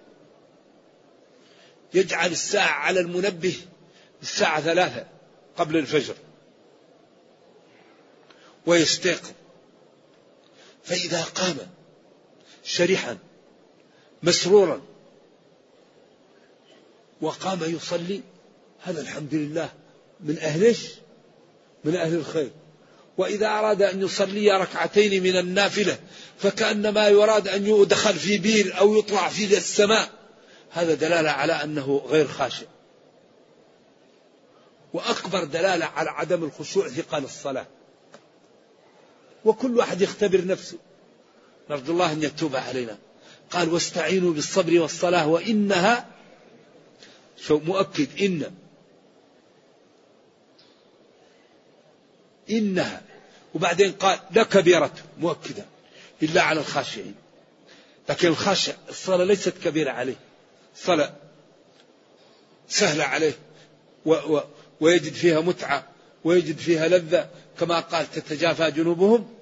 [1.94, 3.56] يجعل الساعة على المنبه
[4.22, 5.06] الساعة ثلاثة
[5.56, 6.14] قبل الفجر.
[8.66, 9.32] ويستيقظ
[10.84, 11.56] فإذا قام
[12.64, 13.18] شرحا
[14.22, 14.80] مسرورا.
[17.20, 18.20] وقام يصلي.
[18.82, 19.72] هذا الحمد لله.
[20.20, 20.94] من أهلش
[21.84, 22.50] من أهل الخير.
[23.18, 25.98] وإذا أراد أن يصلي ركعتين من النافلة
[26.38, 30.10] فكأنما يراد أن يدخل في بير أو يطلع في السماء.
[30.70, 32.66] هذا دلالة على أنه غير خاشع.
[34.92, 37.66] وأكبر دلالة على عدم الخشوع ثقل الصلاة.
[39.44, 40.78] وكل واحد يختبر نفسه.
[41.70, 42.98] نرجو الله أن يتوب علينا.
[43.52, 46.06] قال واستعينوا بالصبر والصلاة وإنها
[47.46, 48.52] شو مؤكد إن
[52.50, 53.02] إنها.
[53.54, 55.64] وبعدين قال لكبيرة مؤكدة
[56.22, 57.14] إلا على الخاشعين.
[58.08, 60.16] لكن الخاشع الصلاة ليست كبيرة عليه.
[60.74, 61.14] الصلاة
[62.68, 63.34] سهلة عليه.
[64.06, 64.42] و و
[64.80, 65.88] ويجد فيها متعة
[66.24, 67.30] ويجد فيها لذة
[67.60, 69.34] كما قال تتجافى جنوبهم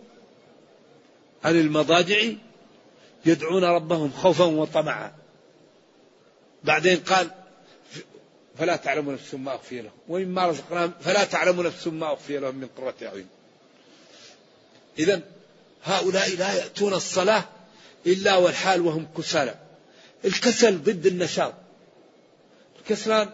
[1.44, 2.16] عن المضاجع
[3.26, 5.12] يدعون ربهم خوفا وطمعا.
[6.64, 7.30] بعدين قال
[8.58, 9.92] فلا تعلم نفس ما أخفي لهم.
[10.08, 13.28] ومما رزقناهم فلا تعلم نفس ما أخفي لهم من قرة أعين.
[14.98, 15.20] إذا
[15.84, 17.44] هؤلاء لا يأتون الصلاة
[18.06, 19.54] إلا والحال وهم كسالى.
[20.24, 21.54] الكسل ضد النشاط.
[22.80, 23.28] الكسلان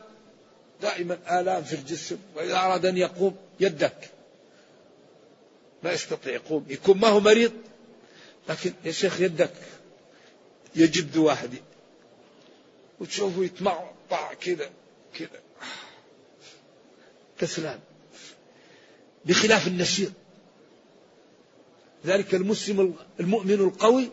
[0.83, 4.11] دائما آلام في الجسم وإذا أراد أن يقوم يدك.
[5.83, 7.53] ما يستطيع يقوم يكون ما هو مريض
[8.49, 9.53] لكن يا شيخ يدك
[10.77, 11.51] يجد واحد.
[13.01, 14.71] وتشوفه يتمعطع كذا
[15.15, 15.41] كذا
[17.39, 17.81] كسلان
[19.25, 20.13] بخلاف النشيط.
[22.07, 24.11] ذلك المسلم المؤمن القوي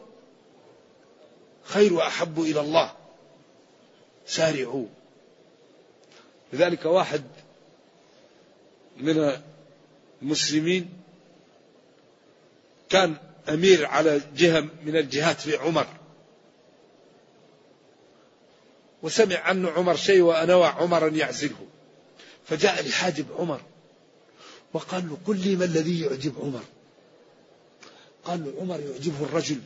[1.64, 2.94] خير وأحب إلى الله.
[4.28, 4.88] سارعوا.
[6.54, 7.24] لذلك واحد
[8.98, 9.40] من
[10.22, 10.90] المسلمين
[12.90, 13.18] كان
[13.50, 15.88] أمير على جهة من الجهات في عمر.
[19.04, 21.68] وسمع عنه عمر شيء وأنوى عمر أن يعزله.
[22.46, 23.62] فجاء لحاجب عمر
[24.74, 26.64] وقال له قل لي ما الذي يعجب عمر.
[28.26, 29.60] قال له عمر يعجبه الرجل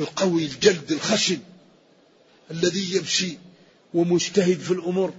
[0.00, 1.38] القوي الجلد الخشن
[2.50, 3.38] الذي يمشي
[3.94, 5.12] ومجتهد في الأمور.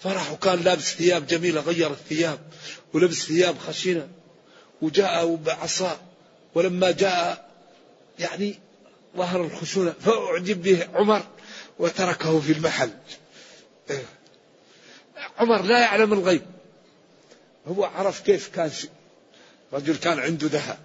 [0.00, 2.38] فرح وكان لابس ثياب جميلة غير الثياب
[2.94, 4.08] ولبس ثياب خشنة.
[4.82, 6.00] وجاء بعصا
[6.54, 7.50] ولما جاء
[8.18, 8.58] يعني
[9.16, 11.35] ظهر الخشونة فأعجب به عمر.
[11.78, 12.90] وتركه في المحل.
[15.38, 16.42] عمر لا يعلم الغيب.
[17.66, 18.70] هو عرف كيف كان
[19.72, 20.78] رجل كان عنده ذهب.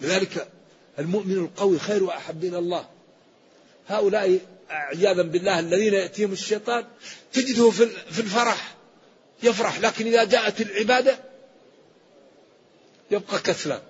[0.00, 0.48] لذلك
[0.98, 2.88] المؤمن القوي خير وأحب إلى الله.
[3.88, 4.38] هؤلاء
[4.70, 6.84] عياذا بالله الذين يأتيهم الشيطان
[7.32, 8.74] تجده في الفرح
[9.42, 11.18] يفرح لكن إذا جاءت العبادة
[13.10, 13.82] يبقى كسلان.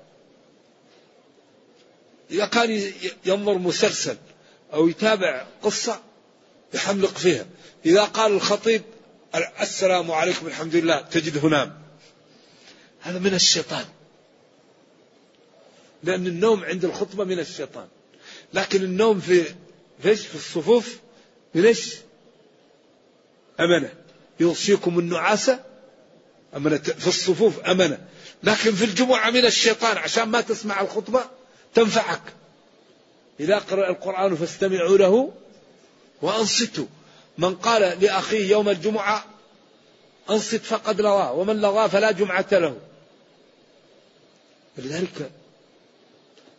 [2.31, 2.93] كان
[3.27, 4.17] ينظر مسلسل
[4.73, 6.01] أو يتابع قصة
[6.75, 7.47] يحملق فيها.
[7.87, 8.83] إذا قال الخطيب
[9.61, 11.83] السلام عليكم الحمد لله تجده نام
[13.01, 13.85] هذا من الشيطان.
[16.03, 17.89] لأن النوم عند الخطبة من الشيطان.
[18.55, 19.45] لكن النوم في
[20.03, 20.99] فيش في الصفوف
[21.57, 21.95] إيش؟
[23.61, 23.93] أمنة
[24.41, 25.51] يوصيكم النعاس
[26.57, 27.99] أمنة في الصفوف أمنة
[28.43, 31.25] لكن في الجمعة من الشيطان عشان ما تسمع الخطبة
[31.75, 32.23] تنفعك.
[33.41, 35.33] إذا قرأ القرآن فاستمعوا له
[36.23, 36.87] وأنصتوا.
[37.39, 39.25] من قال لأخيه يوم الجمعة
[40.31, 42.81] أنصت فقد لغى ومن لغى فلا جمعة له.
[44.79, 45.31] لذلك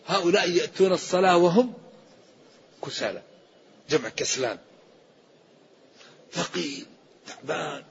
[0.07, 1.73] هؤلاء يأتون الصلاة وهم
[2.85, 3.21] كسالى
[3.89, 4.57] جمع كسلان.
[6.33, 6.85] ثقيل
[7.27, 7.83] تعبان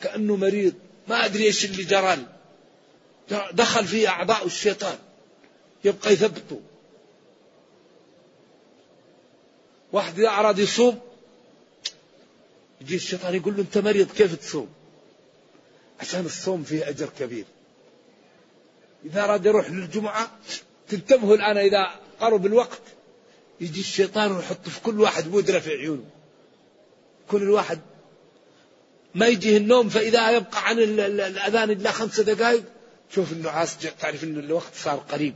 [0.00, 0.74] كأنه مريض
[1.08, 2.26] ما أدري إيش اللي جرى
[3.52, 4.98] دخل فيه أعضاء الشيطان.
[5.84, 6.60] يبقى يثبته
[9.92, 11.00] واحد إذا أراد يصوم
[12.80, 14.68] يجي الشيطان يقول له أنت مريض كيف تصوم؟
[16.00, 17.44] عشان الصوم فيه أجر كبير.
[19.04, 20.30] إذا أراد يروح للجمعة
[20.88, 22.82] تنتبهوا الآن إذا قرب الوقت
[23.60, 26.04] يجي الشيطان ويحط في كل واحد بودرة في عيونه.
[27.30, 27.80] كل واحد
[29.14, 32.64] ما يجيه النوم فإذا يبقى عن الأذان إلا خمس دقائق
[33.14, 35.34] شوف النعاس تعرف أن الوقت صار قريب.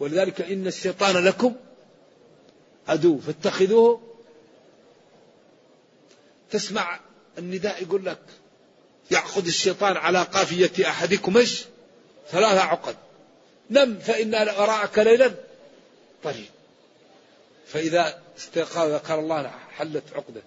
[0.00, 1.54] ولذلك إن الشيطان لكم
[2.88, 4.00] عدو فاتخذوه.
[6.50, 7.00] تسمع
[7.38, 8.18] النداء يقول لك
[9.10, 11.64] يعقد الشيطان على قافية أحدكم إيش؟
[12.30, 12.96] ثلاثة عقد.
[13.70, 15.34] نم فإن وراءك ليلا.
[16.24, 16.50] طريق
[17.66, 20.42] فإذا استيقظ ذكر الله حلت عقدة.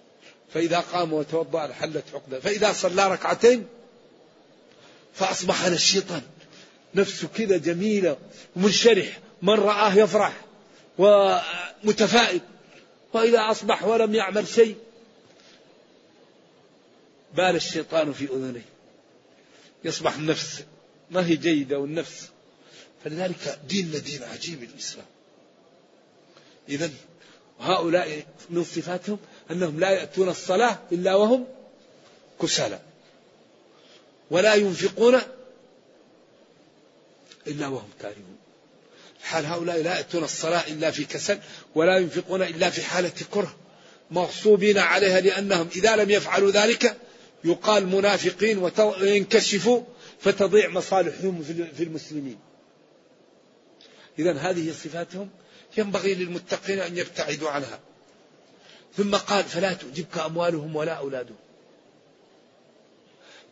[0.54, 2.40] فإذا قام وتوضأ حلت عقدة.
[2.40, 3.66] فإذا صلى ركعتين
[5.14, 6.22] فأصبح الشيطان.
[6.94, 8.16] نفسه كذا جميلة
[8.56, 9.18] ومنشرح.
[9.42, 10.44] من رآه يفرح
[10.98, 12.40] ومتفائل
[13.12, 14.76] وإذا أصبح ولم يعمل شيء
[17.34, 18.64] بال الشيطان في أذنيه.
[19.84, 20.64] يصبح النفس
[21.10, 22.28] ما هي جيدة والنفس.
[23.04, 25.06] فلذلك ديننا دين عجيب الإسلام.
[26.68, 26.90] إذا
[27.60, 29.18] هؤلاء من صفاتهم
[29.50, 31.46] أنهم لا يأتون الصلاة إلا وهم
[32.42, 32.80] كسالى
[34.30, 35.20] ولا ينفقون
[37.46, 38.35] إلا وهم كارهون.
[39.26, 41.38] حال هؤلاء لا يأتون الصلاة إلا في كسل
[41.74, 43.56] ولا ينفقون إلا في حالة كره
[44.10, 46.96] مغصوبين عليها لأنهم إذا لم يفعلوا ذلك
[47.44, 49.82] يقال منافقين وينكشفوا
[50.20, 51.42] فتضيع مصالحهم
[51.76, 52.38] في المسلمين.
[54.18, 55.30] إذا هذه صفاتهم
[55.76, 57.80] ينبغي للمتقين أن يبتعدوا عنها.
[58.96, 61.36] ثم قال فلا تعجبك أموالهم ولا أولادهم.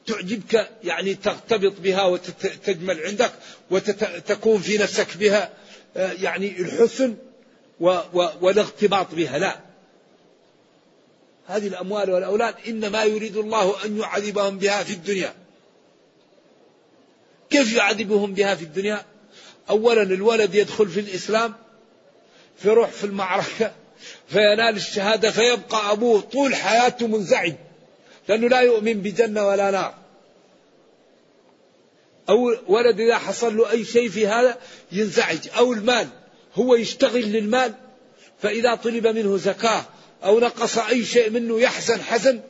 [0.07, 3.33] تعجبك يعني ترتبط بها وتجمل عندك
[3.70, 5.51] وتكون في نفسك بها
[5.97, 7.17] يعني الحسن
[8.41, 9.39] والاغتباط بها.
[9.39, 9.59] لا.
[11.47, 15.35] هذه الأموال والأولاد إنما يريد الله أن يعذبهم بها في الدنيا.
[17.51, 19.03] كيف يعذبهم بها في الدنيا؟
[19.71, 21.55] أولا الولد يدخل في الإسلام
[22.59, 23.73] فيروح في المعركة
[24.29, 27.55] فينال الشهادة فيبقى أبوه طول حياته منزعج
[28.29, 30.04] لأنه لا يؤمن بجنة ولا نار.
[32.29, 34.59] أو ولد إذا حصل له أي شيء في هذا
[34.93, 35.39] ينزعج.
[35.57, 36.09] أو المال
[36.55, 37.75] هو يشتغل للمال
[38.43, 39.85] فإذا طلب منه زكاة
[40.25, 42.41] أو نقص أي شيء منه يحزن حزن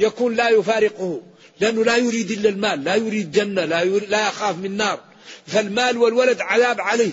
[0.00, 1.22] يكون لا يفارقه.
[1.60, 5.00] لأنه لا يريد إلا المال لا يريد جنة لا, يريد لا يخاف من نار.
[5.46, 7.12] فالمال والولد عذاب عليه.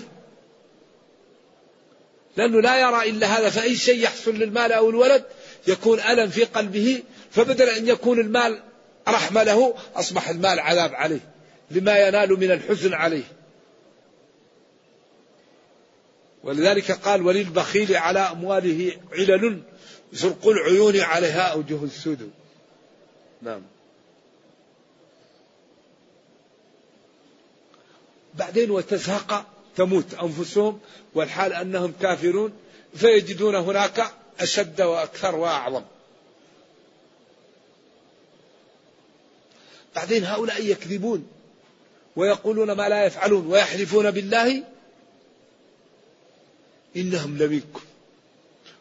[2.36, 5.24] لأنه لا يرى إلا هذا فأي شيء يحصل للمال أو الولد
[5.66, 8.62] يكون ألم في قلبه فبدل أن يكون المال
[9.08, 11.20] رحمة له أصبح المال عذاب عليه.
[11.70, 13.24] لما ينال من الحزن عليه.
[16.44, 19.62] ولذلك قال وللبخيل على أمواله علل
[20.12, 22.30] زرق العيون عليها أوجه السود.
[23.42, 23.62] نعم.
[28.34, 29.46] بعدين وتزهق
[29.76, 30.80] تموت أنفسهم
[31.14, 32.52] والحال أنهم كافرون
[32.94, 35.82] فيجدون هناك أشد وأكثر وأعظم.
[39.96, 41.28] بعدين هؤلاء يكذبون.
[42.16, 44.64] ويقولون ما لا يفعلون ويحلفون بالله
[46.96, 47.80] إنهم لمنكم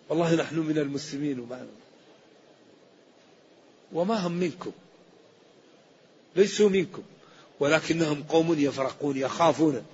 [0.09, 1.67] والله نحن من المسلمين وما
[3.93, 4.71] وما هم منكم.
[6.36, 7.03] ليسوا منكم.
[7.59, 9.86] ولكنهم قوم يفرقون يخافون.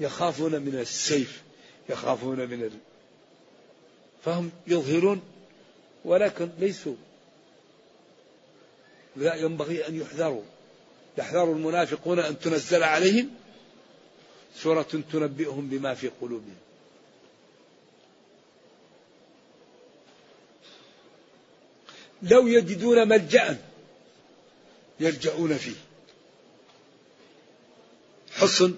[0.00, 1.42] يخافون من السيف.
[1.88, 2.72] يخافون من ال...
[4.24, 5.22] فهم يظهرون
[6.04, 6.94] ولكن ليسوا.
[9.16, 10.42] لا ينبغي أن يحذروا.
[11.18, 13.30] يحذر المنافقون أن تنزل عليهم
[14.56, 16.56] سورة تنبئهم بما في قلوبهم.
[22.22, 23.58] لو يجدون ملجأ
[25.00, 25.74] يلجؤون فيه.
[28.32, 28.74] حصن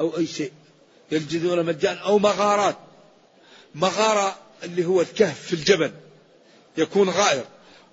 [0.00, 0.52] أو أي شيء.
[1.12, 2.76] يجدون ملجأ أو مغارات.
[3.74, 5.92] مغارة اللي هو الكهف في الجبل.
[6.76, 7.44] يكون غائر.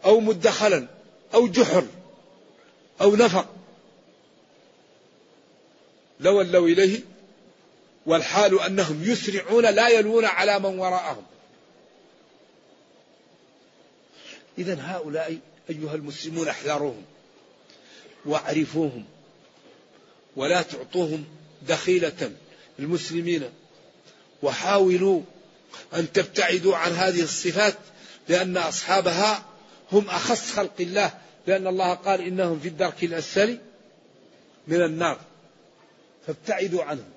[0.06, 0.88] أو مدخلا.
[1.34, 1.88] أو جحر.
[3.02, 3.46] أو نفق
[6.20, 7.00] لولوا إليه
[8.06, 11.24] والحال أنهم يسرعون لا يلوون على من وراءهم.
[14.58, 15.40] إذا هؤلاء
[15.70, 17.04] أيها المسلمون احذروهم
[18.26, 19.06] واعرفوهم
[20.36, 21.26] ولا تعطوهم
[21.68, 22.32] دخيلة
[22.80, 23.50] المسلمين
[24.44, 25.22] وحاولوا
[25.94, 27.78] أن تبتعدوا عن هذه الصفات
[28.28, 29.46] لأن أصحابها
[29.92, 31.14] هم أخص خلق الله
[31.48, 33.58] لأن الله قال إنهم في الدرك الأسفل
[34.68, 35.20] من النار.
[36.28, 37.12] فابتعدوا عنهم.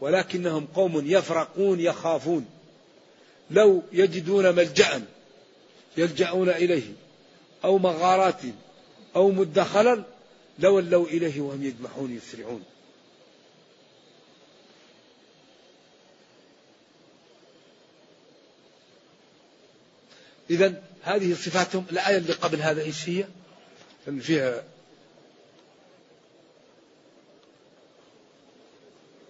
[0.00, 2.46] ولكنهم قوم يفرقون يخافون.
[3.50, 5.02] لو يجدون ملجأ
[5.96, 6.92] يلجأون إليه
[7.64, 8.40] أو مغارات
[9.16, 10.02] أو مدخلا
[10.58, 12.64] لولوا إليه وهم يجمحون يسرعون.
[20.52, 23.24] إذا هذه صفاتهم الآية اللي قبل هذا إيش هي؟
[24.20, 24.64] فيها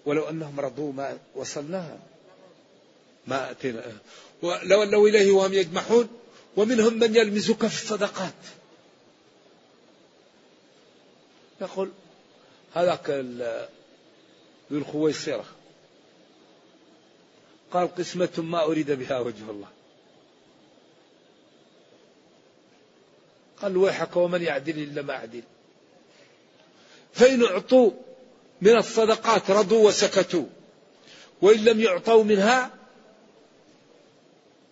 [0.07, 1.99] ولو أنهم رضوا ما وصلناها
[3.27, 3.85] ما أتينا.
[4.43, 6.09] ولو لو إليه وهم يجمحون
[6.57, 8.35] ومنهم من يلمزك في الصدقات.
[11.61, 11.91] يقول
[12.75, 13.11] هذاك
[14.73, 15.45] ذو الخويصرة.
[17.73, 19.69] قال قسمة ما أريد بها وجه الله.
[23.63, 25.43] قال ويحك ومن يعدل إلا ما أعدل
[27.13, 27.91] فإن أعطوا
[28.61, 30.47] من الصدقات رضوا وسكتوا.
[31.43, 32.71] وإن لم يعطوا منها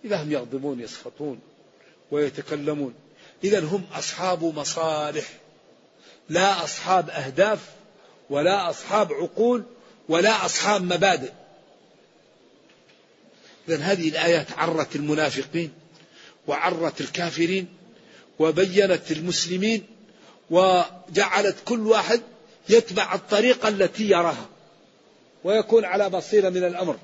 [0.05, 1.41] إذا هم يغضبون يسخطون
[2.11, 2.95] ويتكلمون.
[3.45, 5.28] إذا هم أصحاب مصالح
[6.28, 7.70] لا أصحاب أهداف
[8.30, 9.64] ولا أصحاب عقول
[10.09, 11.32] ولا أصحاب مبادئ.
[13.68, 15.72] إذا هذه الآيات عرت المنافقين
[16.47, 17.80] وعرت الكافرين
[18.41, 19.86] وبينت المسلمين
[20.51, 22.20] وجعلت كل واحد
[22.68, 24.49] يتبع الطريقة التي يراها
[25.45, 26.97] ويكون على بصيرة من الأمر.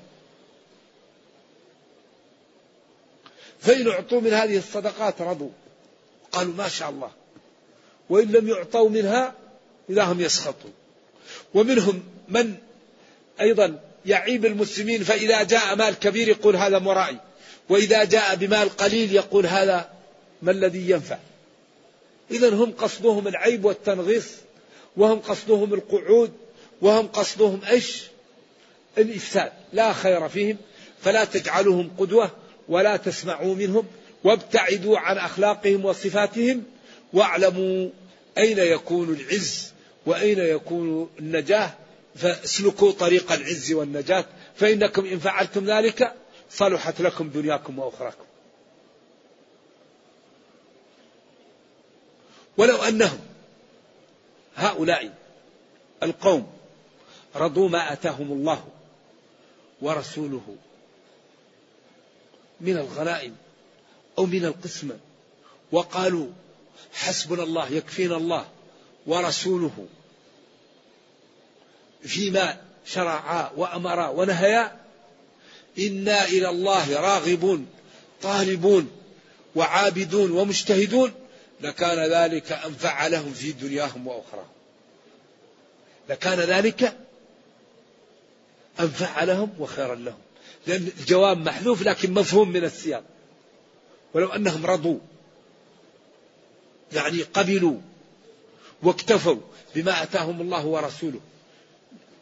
[3.59, 5.49] فإن أعطوا من هذه الصدقات رضوا.
[6.31, 7.11] قالوا ما شاء الله.
[8.09, 9.33] وإن لم يعطوا منها
[9.89, 10.73] إذا هم يسخطون
[11.53, 12.55] ومنهم من
[13.41, 17.17] أيضا يعيب المسلمين فإذا جاء مال كبير يقول هذا مرائي
[17.69, 19.96] وإذا جاء بمال قليل يقول هذا
[20.41, 21.17] ما الذي ينفع؟
[22.31, 24.27] إذا هم قصدهم العيب والتنغيص
[24.97, 26.31] وهم قصدهم القعود
[26.81, 28.03] وهم قصدهم إيش؟
[28.97, 29.51] الإفساد.
[29.73, 30.57] لا خير فيهم
[31.01, 32.31] فلا تجعلوهم قدوة
[32.69, 33.85] ولا تسمعوا منهم
[34.23, 36.63] وابتعدوا عن أخلاقهم وصفاتهم
[37.13, 37.89] واعلموا
[38.37, 39.71] أين يكون العز
[40.05, 41.73] وأين يكون النجاة
[42.15, 44.25] فاسلكوا طريق العز والنجاة
[44.55, 46.13] فإنكم إن فعلتم ذلك
[46.51, 48.26] صلحت لكم دنياكم وأخراكم.
[52.57, 53.19] ولو أنهم
[54.55, 55.13] هؤلاء
[56.03, 56.51] القوم
[57.35, 58.67] رضوا ما آتاهم الله
[59.81, 60.55] ورسوله
[62.61, 63.35] من الغنائم
[64.17, 64.97] أو من القسمة
[65.71, 66.27] وقالوا
[66.93, 68.47] حسبنا الله يكفينا الله
[69.07, 69.87] ورسوله
[72.03, 74.81] فيما شرعا وامرا ونهيا
[75.79, 77.67] إنا إلى الله راغبون
[78.21, 78.91] طالبون
[79.55, 81.11] وعابدون ومجتهدون
[81.61, 84.47] لكان ذلك انفع لهم في دنياهم وأخراهم.
[86.09, 86.97] لكان ذلك
[88.79, 90.19] انفع لهم وخيرا لهم.
[90.67, 93.03] لأن الجواب محذوف لكن مفهوم من السياق.
[94.13, 94.99] ولو أنهم رضوا
[96.93, 97.77] يعني قبلوا
[98.83, 99.37] واكتفوا
[99.75, 101.19] بما آتاهم الله ورسوله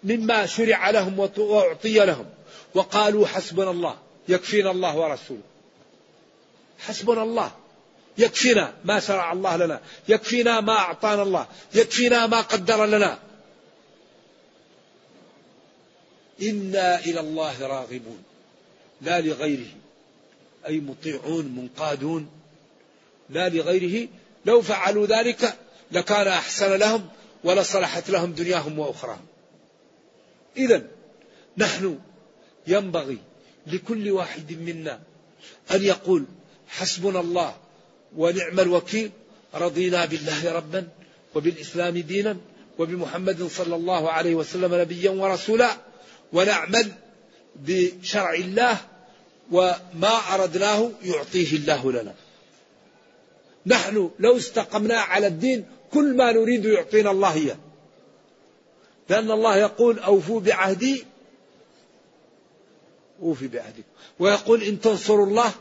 [0.03, 2.25] مما شرع لهم وأعطي لهم
[2.73, 5.41] وقالوا حسبنا الله يكفينا الله ورسوله.
[6.79, 7.51] حسبنا الله.
[8.17, 13.19] يكفينا ما شرع الله لنا يكفينا ما أعطانا الله يكفينا ما قدر لنا.
[16.41, 18.23] إنا إلى الله راغبون.
[19.01, 19.67] لا لغيره.
[20.67, 22.29] أي مطيعون منقادون.
[23.29, 24.07] لا لغيره.
[24.45, 25.57] لو فعلوا ذلك
[25.91, 27.09] لكان أحسن لهم
[27.43, 29.25] ولصلحت لهم دنياهم وأخراهم.
[30.57, 30.87] اذا
[31.57, 31.99] نحن
[32.67, 33.17] ينبغي
[33.67, 34.99] لكل واحد منا
[35.71, 36.25] أن يقول
[36.67, 37.55] حسبنا الله
[38.17, 39.11] ونعم الوكيل
[39.55, 40.87] رضينا بالله ربا
[41.35, 42.37] وبالإسلام دينا
[42.79, 45.77] وبمحمد صلى الله عليه وسلم نبيا ورسولا
[46.33, 46.91] ونعمل
[47.55, 48.77] بشرع الله
[49.51, 52.13] وما أردناه يعطيه الله لنا.
[53.65, 57.57] نحن لو استقمنا على الدين كل ما نريد يعطينا الله إياه.
[59.09, 61.05] لأن الله يقول أوفوا بعهدي
[63.21, 63.83] أوفي بعهدكم
[64.19, 65.51] ويقول إن تنصروا الله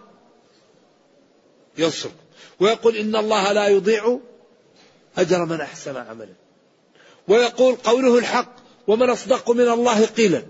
[1.79, 2.24] ينصركم.
[2.61, 4.21] ويقول إن الله لا يضيع
[5.19, 6.35] أجر من أحسن عملا.
[7.29, 10.43] ويقول قوله الحق ومن أصدق من الله قيلا.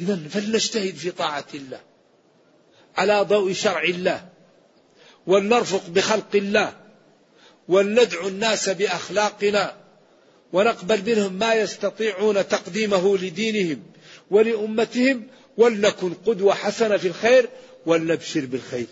[0.00, 1.80] إذا فلنجتهد في طاعة الله
[2.96, 4.28] على ضوء شرع الله
[5.26, 6.72] ولنرفق بخلق الله
[7.68, 9.76] ولندعو الناس بأخلاقنا
[10.52, 13.82] ونقبل منهم ما يستطيعون تقديمه لدينهم
[14.30, 17.48] ولأمتهم ولنكن قدوة حسنة في الخير
[17.86, 18.86] ولنبشر بالخير.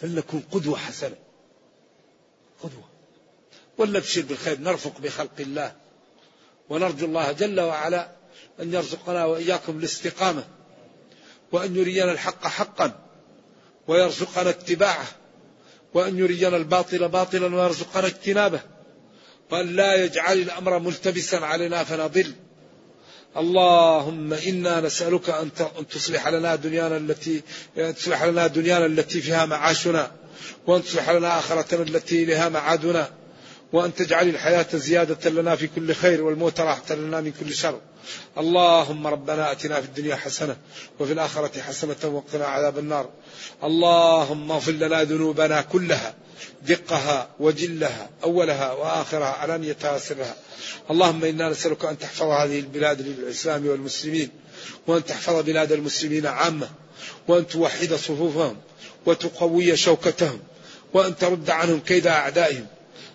[0.00, 1.16] فلنكن قدوة حسنة.
[2.62, 2.88] قدوة.
[3.78, 5.72] ولنبشر بالخير نرفق بخلق الله.
[6.68, 8.10] ونرجو الله جل وعلا
[8.60, 10.44] أن يرزقنا وإياكم الاستقامة
[11.52, 12.92] وأن يرينا الحق حقا
[13.88, 15.06] ويرزقنا اتباعه
[15.94, 18.60] وأن يرينا الباطل باطلا ويرزقنا اجتنابه
[19.50, 22.34] وأن لا يجعل الأمر ملتبسا علينا فنضل.
[23.38, 25.50] اللهم إنا نسألك أن
[25.90, 27.42] تصلح لنا دنيانا التي
[27.76, 30.10] تصلح لنا دنيانا التي فيها معاشنا
[30.66, 33.10] وأن تصلح لنا آخرتنا التي لها معادنا
[33.72, 37.80] وأن تجعل الحياة زيادة لنا في كل خير والموت راحة لنا من كل شر.
[38.38, 40.56] اللهم ربنا أتنا في الدنيا حسنة
[41.00, 43.10] وفي الآخرة حسنة وقنا عذاب النار.
[43.64, 46.14] اللهم اغفر لنا ذنوبنا كلها
[46.62, 50.36] دقها وجلها أولها وآخرها علانيتها وسرها
[50.90, 54.30] اللهم إنا نسألك أن تحفظ هذه البلاد للإسلام والمسلمين
[54.86, 56.68] وأن تحفظ بلاد المسلمين عامة
[57.28, 58.56] وأن توحد صفوفهم
[59.06, 60.40] وتقوي شوكتهم
[60.94, 62.66] وأن ترد عنهم كيد أعدائهم.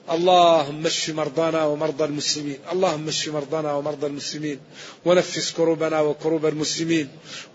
[0.10, 2.58] اللهم اشف مرضانا ومرضى المسلمين.
[2.72, 4.60] اللهم اشف مرضانا ومرضى المسلمين.
[5.06, 7.08] ونفس كروبنا وكروب المسلمين.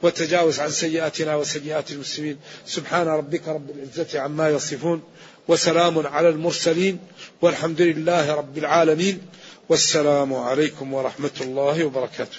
[0.03, 2.37] وتجاوز عن سيئاتنا وسيئات المسلمين.
[2.67, 5.03] سبحان ربك رب العزة عما يصفون.
[5.49, 6.99] وسلام على المرسلين.
[7.43, 9.19] والحمد لله رب العالمين.
[9.69, 12.39] والسلام عليكم ورحمة الله وبركاته.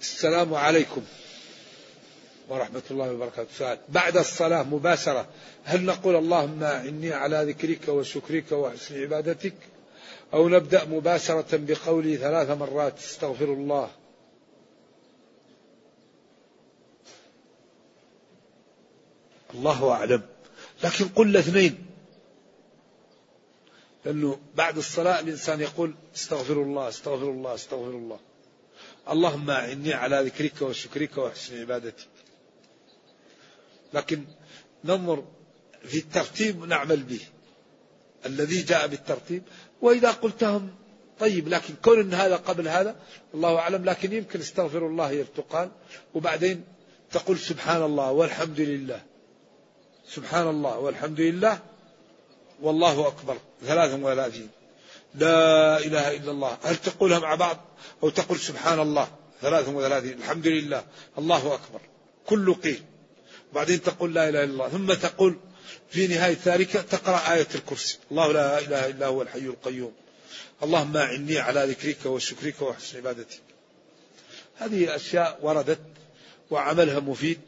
[0.00, 1.02] السلام عليكم.
[2.48, 3.48] ورحمة الله وبركاته.
[3.58, 3.78] سؤال.
[3.88, 5.28] بعد الصلاة مباشرة
[5.64, 9.54] هل نقول اللهم إني على ذكرك وشكرك وحسن عبادتك؟
[10.34, 13.90] أو نبدأ مباشرة بقولي ثلاث مرات استغفر الله؟
[19.54, 20.22] الله أعلم.
[20.84, 21.86] لكن قل الاثنين
[24.04, 28.18] لأنه بعد الصلاة الإنسان يقول استغفر الله استغفر الله استغفر الله.
[29.10, 32.17] اللهم إني على ذكرك وشكرك وحسن عبادتك.
[33.94, 34.24] لكن
[34.84, 35.24] ننظر
[35.84, 37.20] في الترتيب نعمل به.
[38.26, 39.42] الذي جاء بالترتيب.
[39.82, 40.70] وإذا قلتهم
[41.20, 42.96] طيب لكن كون أن هذا قبل هذا
[43.34, 43.84] الله أعلم.
[43.84, 45.70] لكن يمكن استغفر الله يرتقان
[46.14, 46.64] وبعدين
[47.10, 49.02] تقول سبحان الله والحمد لله.
[50.08, 51.58] سبحان الله والحمد لله.
[52.62, 53.36] والله أكبر.
[53.62, 54.48] ثلاثة وثلاثين.
[55.14, 56.58] لا إله إلا الله.
[56.62, 57.64] هل تقولها مع بعض
[58.02, 59.08] أو تقول سبحان الله؟
[59.40, 60.12] ثلاثة وثلاثين.
[60.12, 60.84] الحمد لله.
[61.18, 61.80] الله أكبر.
[62.26, 62.82] كل قيل.
[63.54, 65.36] بعدين تقول لا إله إلا الله ثم تقول
[65.90, 67.98] في نهاية ذلك تقرأ آية الكرسي.
[68.10, 69.92] الله لا إله إلا هو الحي القيوم.
[70.62, 73.40] اللهم أعني على ذكرك وشكرك وحسن عبادتك.
[74.58, 75.80] هذه أشياء وردت
[76.50, 77.40] وعملها مفيد.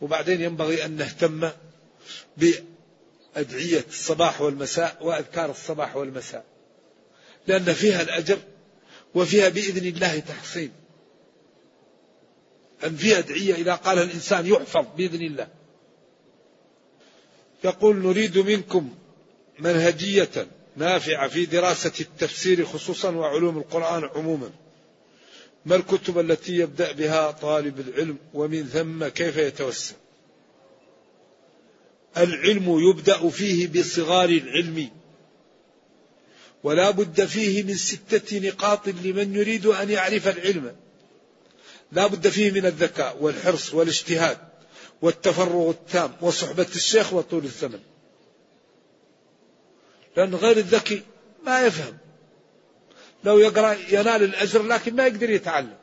[0.00, 1.50] وبعدين ينبغي أن نهتم
[2.36, 6.44] بأدعية الصباح والمساء وأذكار الصباح والمساء.
[7.46, 8.38] لأن فيها الأجر
[9.14, 10.72] وفيها بإذن الله تحصين
[12.84, 15.48] أن في أدعية إذا قال الإنسان يحفظ بإذن الله.
[17.64, 18.94] يقول نريد منكم
[19.58, 20.46] منهجية
[20.76, 24.50] نافعة في دراسة التفسير خصوصا وعلوم القرآن عموما.
[25.66, 29.94] ما الكتب التي يبدأ بها طالب العلم ومن ثم كيف يتوسع؟
[32.16, 34.90] العلم يبدأ فيه بصغار العلم.
[36.62, 40.76] ولا بد فيه من ستة نقاط لمن يريد أن يعرف العلم.
[41.92, 44.38] لا بد فيه من الذكاء والحرص والاجتهاد
[45.02, 47.80] والتفرغ التام وصحبة الشيخ وطول الثمن
[50.16, 51.02] لأن غير الذكي
[51.44, 51.98] ما يفهم.
[53.24, 55.76] لو يقرأ ينال الأجر لكن ما يقدر يتعلم.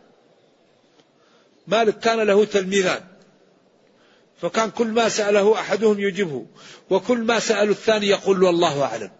[1.67, 3.03] مالك كان له تلميذان.
[4.41, 6.45] فكان كل ما سأله أحدهم يجيبه.
[6.89, 9.11] وكل ما سأل الثاني يقول له الله أعلم.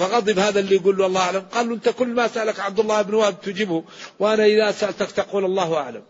[0.00, 1.40] فغضب هذا اللي يقول له الله أعلم.
[1.52, 3.84] قال له أنت كل ما سألك عبد الله بن وهب تجيبه
[4.18, 6.02] وأنا إذا سألتك تقول الله أعلم.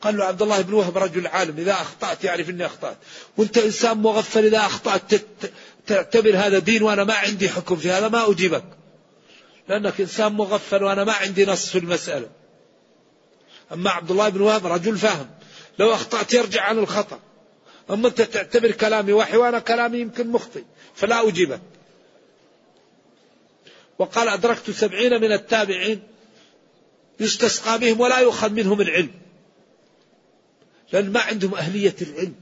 [0.00, 2.96] قال له عبد الله بن وهب رجل عالم إذا أخطأت يعرف أني أخطأت.
[3.36, 5.14] وأنت إنسان مغفل إذا أخطأت
[5.86, 8.64] تعتبر هذا دين وأنا ما عندي حكم في هذا ما أجيبك.
[9.68, 12.28] لأنك إنسان مغفل وأنا ما عندي نص في المسألة.
[13.72, 15.30] أما عبد الله بن وهب رجل فاهم.
[15.78, 17.18] لو أخطأت يرجع عن الخطأ.
[17.90, 20.62] أما أنت تعتبر كلامي وحي وأنا كلامي يمكن مخطئ
[20.94, 21.60] فلا أجيبك.
[24.00, 26.02] وقال أدركت سبعين من التابعين
[27.20, 29.10] يستسقى بهم ولا يؤخذ منهم العلم.
[30.92, 32.34] لأن ما عندهم أهلية العلم.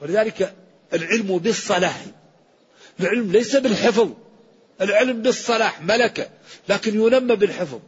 [0.00, 0.54] ولذلك
[0.92, 2.04] العلم بالصلاح.
[3.00, 4.10] العلم ليس بالحفظ.
[4.80, 6.28] العلم بالصلاح ملكة
[6.68, 7.78] لكن ينمى بالحفظ.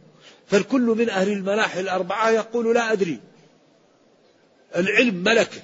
[0.47, 3.19] فالكل من أهل المناحي الأربعة يقول لا أدري.
[4.75, 5.61] العلم ملكة.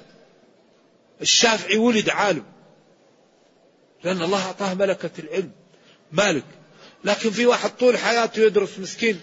[1.21, 2.43] الشافعي ولد عالم.
[4.03, 5.51] لأن الله أعطاه ملكة العلم.
[6.11, 6.62] مالك.
[7.03, 9.21] لكن في واحد طول حياته يدرس مسكين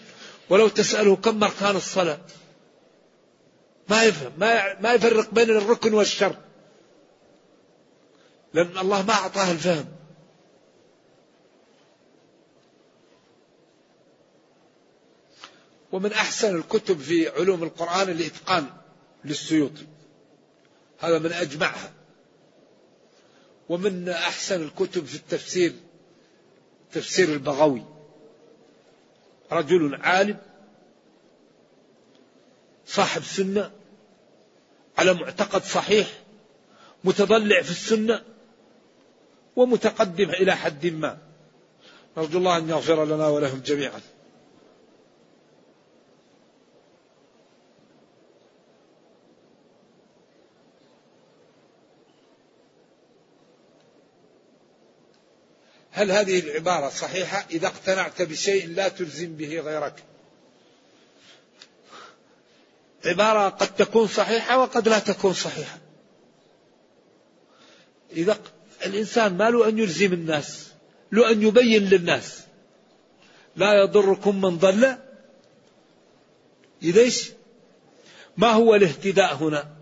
[0.50, 2.18] ولو تسأله كم أركان الصلاة؟
[3.88, 6.36] ما يفهم ما ما يفرق بين الركن والشرط
[8.54, 9.86] لأن الله ما أعطاه الفهم.
[15.92, 18.66] ومن أحسن الكتب في علوم القرآن الإتقان
[19.24, 19.86] للسيوطي
[20.98, 21.92] هذا من أجمعها.
[23.68, 25.72] ومن أحسن الكتب في التفسير
[26.92, 27.84] تفسير البغوي.
[29.52, 30.38] رجل عالم
[32.86, 33.70] صاحب سنة
[34.98, 36.08] على معتقد صحيح
[37.04, 38.22] متضلع في السنة
[39.56, 41.18] ومتقدم إلى حد ما.
[42.16, 44.00] نرجو الله أن يغفر لنا ولهم جميعا.
[56.00, 60.04] هل هذه العبارة صحيحة؟ إذا اقتنعت بشيء لا تلزم به غيرك.
[63.04, 65.78] عبارة قد تكون صحيحة وقد لا تكون صحيحة.
[68.12, 68.38] إذا
[68.86, 70.68] الإنسان ما له أن يلزم الناس
[71.12, 72.40] له أن يبين للناس.
[73.56, 74.96] لا يضركم من ضل.
[76.82, 77.30] ليش
[78.36, 79.76] ما هو الاهتداء هنا؟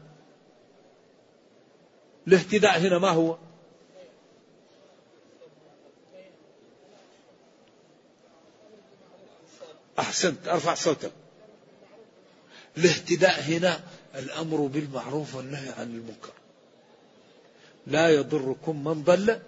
[2.29, 3.39] الاهتداء هنا ما هو؟
[9.99, 11.13] أحسنت أرفع صوتك.
[12.79, 13.81] الاهتداء هنا
[14.15, 16.33] الأمر بالمعروف والنهي عن المنكر.
[17.87, 19.39] لا يضركم من ضل.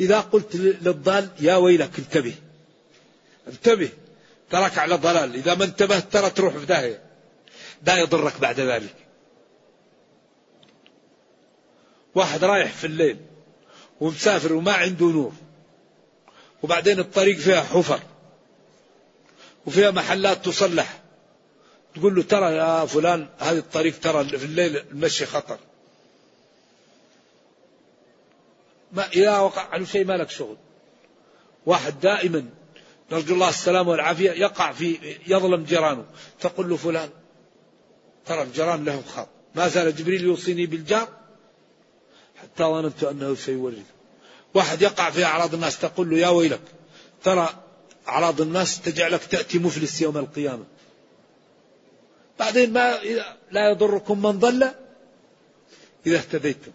[0.00, 2.34] إذا قلت للضال يا ويلك انتبه.
[3.48, 3.90] انتبه.
[4.50, 5.34] تراك على ضلال.
[5.34, 7.02] إذا ما انتبهت ترى تروح في داهية.
[7.86, 8.94] لا يضرك بعد ذلك.
[12.14, 13.16] واحد رايح في الليل
[14.00, 15.32] ومسافر وما عنده نور
[16.62, 18.00] وبعدين الطريق فيها حفر.
[19.66, 21.02] وفيها محلات تصلح.
[21.94, 25.58] تقول له ترى يا فلان هذه الطريق ترى في الليل المشي خطر.
[28.92, 30.56] ما إذا وقع عنه شيء ما لك شغل.
[31.66, 32.44] واحد دائما
[33.12, 36.04] نرجو الله السلامة والعافية يقع في يظلم جيرانه.
[36.40, 37.10] تقول له فلان
[38.26, 39.28] ترى الجيران لهم خط.
[39.54, 41.08] ما زال جبريل يوصيني بالجار
[42.42, 43.86] حتى ظننت أنه سيورث
[44.54, 46.60] واحد يقع في أعراض الناس تقول له يا ويلك
[47.24, 47.61] ترى
[48.08, 50.64] أعراض الناس تجعلك تأتي مفلس يوم القيامة.
[52.38, 52.98] بعدين ما
[53.50, 54.68] لا يضركم من ضل
[56.06, 56.72] إذا اهتديتم.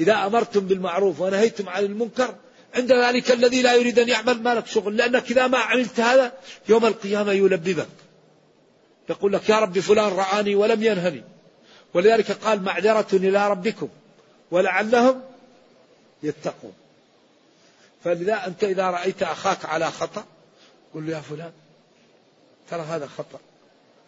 [0.00, 2.34] إذا أمرتم بالمعروف ونهيتم عن المنكر
[2.74, 6.32] عند ذلك الذي لا يريد أن يعمل ما لك شغل لأنك إذا ما عملت هذا
[6.68, 7.88] يوم القيامة يلببك.
[9.10, 11.22] يقول لك يا رب فلان رآني ولم ينهني.
[11.94, 13.88] ولذلك قال معذرة إلى ربكم
[14.50, 15.22] ولعلهم
[16.22, 16.72] يتقون.
[18.04, 20.24] فلذا أنت إذا رأيت أخاك على خطأ
[20.94, 21.52] قل له يا فلان
[22.70, 23.40] ترى هذا خطأ.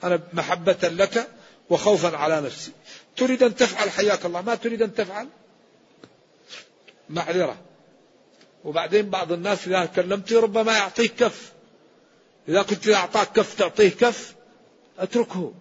[0.05, 1.28] أنا محبة لك
[1.70, 2.72] وخوفا على نفسي.
[3.16, 5.28] تريد أن تفعل حياك الله ما تريد أن تفعل؟
[7.11, 7.57] معذرة.
[8.64, 11.53] وبعدين بعض الناس إذا كلمت ربما يعطيك كف.
[12.49, 14.34] إذا كنت أعطاك كف تعطيه كف.
[14.99, 15.53] أتركه.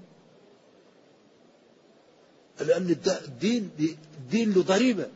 [2.59, 3.71] لأن الدين
[4.17, 5.07] الدين له ضريبة.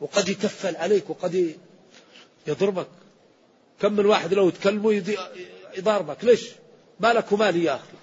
[0.00, 1.58] وقد يكفل عليك وقد
[2.48, 2.88] يضربك.
[3.80, 5.02] كم من واحد لو تكلمه
[5.76, 6.24] يضاربك.
[6.24, 6.48] ليش؟
[7.00, 7.98] ما لك ومالي يا أخي.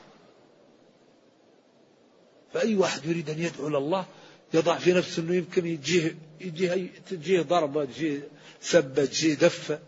[2.54, 4.06] فأي واحد يريد أن يدعو لله
[4.54, 8.28] يضع في نفسه أنه يمكن يجيه يجيه تجيه ضربة تجيه
[8.62, 9.80] سبة تجيه دفة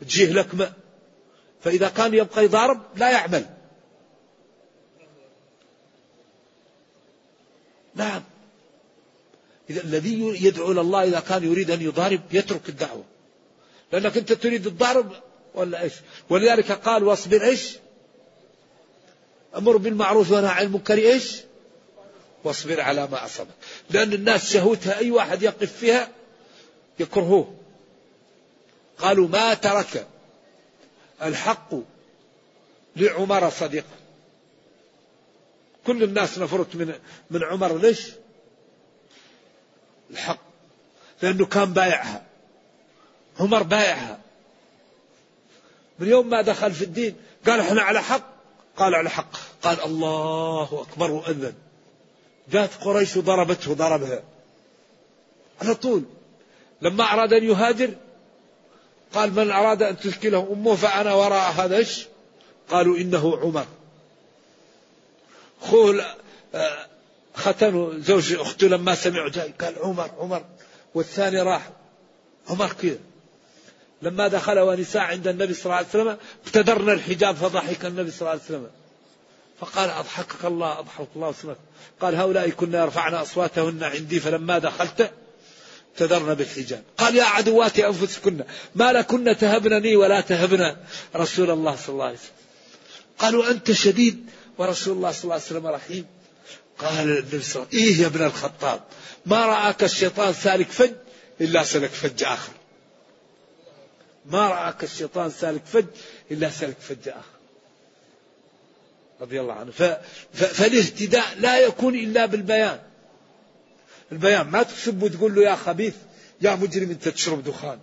[0.00, 0.72] تجيه لكمة.
[1.60, 3.46] فإذا كان يبقى يضارب لا يعمل.
[7.94, 8.22] نعم.
[9.70, 13.04] إذا الذي يدعو الله إذا كان يريد أن يضارب يترك الدعوة.
[13.92, 15.12] لأنك أنت تريد الضرب
[15.54, 15.92] ولا إيش؟
[16.30, 17.76] ولذلك قال واصبر إيش؟
[19.56, 21.36] أمر بالمعروف ونهى عن المنكر إيش؟
[22.44, 23.50] واصبر على ما أصابك.
[23.90, 26.08] لأن الناس شهوتها أي واحد يقف فيها
[27.00, 27.54] يكرهوه.
[28.98, 30.06] قالوا ما ترك
[31.22, 31.74] الحق
[32.96, 33.96] لعمر صديقا.
[35.86, 36.94] كل الناس نفرت من
[37.30, 37.78] من عمر.
[37.78, 38.06] ليش؟
[40.10, 40.40] الحق.
[41.22, 42.27] لأنه كان بايعها.
[43.40, 44.18] عمر بايعها.
[45.98, 47.16] من يوم ما دخل في الدين
[47.46, 48.22] قال إحنا على حق.
[48.76, 49.36] قال على حق.
[49.62, 51.54] قال الله أكبر وأذن.
[52.52, 54.22] جاءت قريش وضربته ضربها.
[55.62, 56.04] على طول.
[56.82, 57.90] لما أراد أن يهاجر
[59.14, 62.06] قال من أراد أن تشكله أمه فأنا وراء هذا إيش؟
[62.70, 63.66] قالوا إنه عمر.
[65.62, 66.04] أخوه
[66.54, 66.86] آه،
[67.34, 70.44] ختنوا زوج أخته لما سمعوا جاي قال عمر عمر.
[70.94, 71.70] والثاني راح.
[72.48, 72.98] عمر كذا
[74.02, 78.30] لما دخل ونساء عند النبي صلى الله عليه وسلم ابتدرنا الحجاب فضحك النبي صلى الله
[78.30, 78.70] عليه وسلم.
[79.60, 81.56] فقال أضحكك الله أضحك الله وسمك
[82.00, 85.10] قال هؤلاء كنا رفعنا أصواتهن عندي فلما دخلت
[85.92, 86.82] ابتدرن بالحجاب.
[86.98, 88.44] قال يا عدوات أنفسكن
[88.74, 90.76] ما لكن تهبنني ولا تهبن
[91.16, 92.32] رسول الله صلى الله عليه وسلم.
[93.18, 94.26] قالوا أنت شديد
[94.58, 96.06] ورسول الله صلى الله عليه وسلم رحيم.
[96.78, 98.80] قال النبي صلى الله عليه وسلم إيه يا ابن الخطاب؟
[99.26, 100.92] ما رآك الشيطان سالك فج
[101.40, 102.52] إلا سلك فج آخر.
[104.28, 105.86] ما رآك الشيطان سالك فج
[106.30, 107.38] إلا سلك فج آخر.
[109.20, 109.70] رضي الله عنه.
[110.32, 112.80] فالاهتداء لا يكون إلا بالبيان.
[114.12, 115.94] البيان ما تسب وتقول له يا خبيث
[116.40, 117.78] يا مجرم أنت تشرب دخان.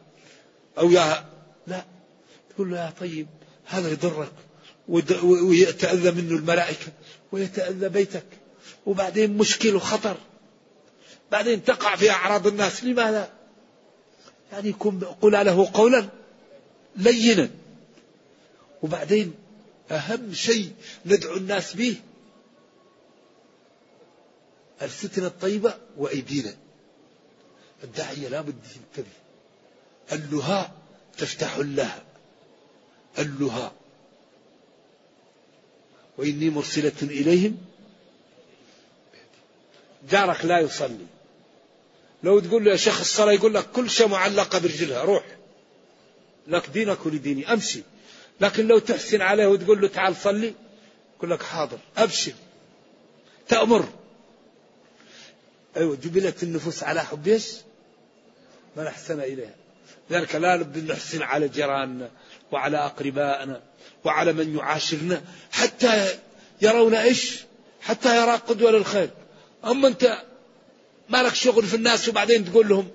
[0.77, 1.25] أو يا
[1.67, 1.85] لا.
[2.49, 3.27] تقول له يا طيب
[3.65, 4.31] هذا يضرك
[5.23, 6.87] ويتأذى منه الملائكة
[7.31, 8.25] ويتأذى بيتك
[8.85, 10.17] وبعدين مشكل وخطر.
[11.31, 13.29] بعدين تقع في أعراض الناس لماذا؟
[14.51, 14.71] يعني
[15.21, 16.09] قل له قولا.
[16.97, 17.49] لينا.
[18.83, 19.33] وبعدين
[19.91, 20.73] أهم شيء
[21.05, 21.95] ندعو الناس به
[24.81, 26.55] الفتنة الطيبة وأيدينا.
[27.83, 29.11] الداعية لا بد ينتبه
[30.11, 30.71] اللهاء
[31.17, 32.03] تفتح لها
[33.19, 33.73] اللهاء.
[36.17, 37.57] وإني مرسلة إليهم.
[40.09, 41.05] جارك لا يصلي.
[42.23, 45.34] لو تقول له يا شيخ الصلاة يقول لك كل شيء معلقة برجلها روح.
[46.47, 47.81] لك دينك ولديني أمشي.
[48.41, 50.53] لكن لو تحسن عليه وتقول له تعال صلي
[51.17, 52.33] يقول لك حاضر أبشر.
[53.47, 53.85] تأمر.
[55.77, 57.47] أيوة جبلت النفوس على حب إيش؟
[58.75, 59.55] من أحسن إليها.
[60.11, 62.09] ذلك لا نبدي نحسن على جيراننا
[62.51, 63.61] وعلى أقربائنا
[64.03, 66.19] وعلى من يعاشرنا حتى
[66.61, 67.43] يرون إيش؟
[67.81, 69.09] حتى يرى قدوة للخير.
[69.65, 70.23] أما أنت
[71.09, 72.87] ما لك شغل في الناس وبعدين تقول لهم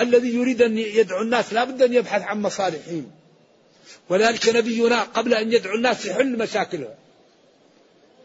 [0.00, 3.10] الذي يريد أن يدعو الناس لا بد أن يبحث عن مصالحهم.
[4.08, 6.94] ولذلك نبينا قبل أن يدعو الناس يحل مشاكلهم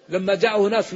[0.09, 0.95] لما جاءه ناس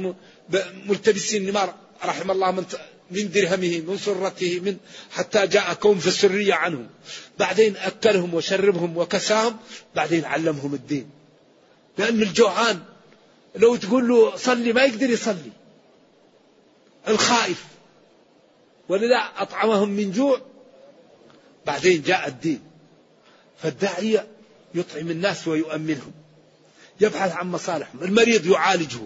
[0.86, 1.74] ملتبسين نمار
[2.04, 2.64] رحم الله من
[3.10, 4.76] من درهمه من سرته من
[5.10, 6.86] حتى جاء كون في السرية عنه
[7.38, 9.56] بعدين أكلهم وشربهم وكساهم
[9.94, 11.10] بعدين علمهم الدين.
[11.98, 12.80] لأن الجوعان
[13.56, 15.52] لو تقول له صلي ما يقدر يصلي.
[17.08, 17.64] الخائف.
[18.88, 20.40] ولذا أطعمهم من جوع
[21.66, 22.60] بعدين جاء الدين.
[23.62, 24.26] فالداعية
[24.74, 26.12] يطعم الناس ويؤمنهم.
[27.00, 28.02] يبحث عن مصالحهم.
[28.02, 28.98] المريض يعالجه.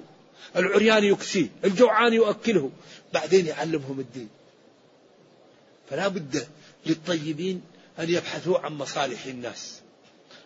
[0.57, 1.47] العريان يكسيه.
[1.65, 2.71] الجوعان يؤكله.
[3.15, 4.29] بعدين يعلمهم الدين.
[5.91, 6.47] فلا بد
[6.87, 7.63] للطيبين
[7.99, 9.81] أن يبحثوا عن مصالح الناس.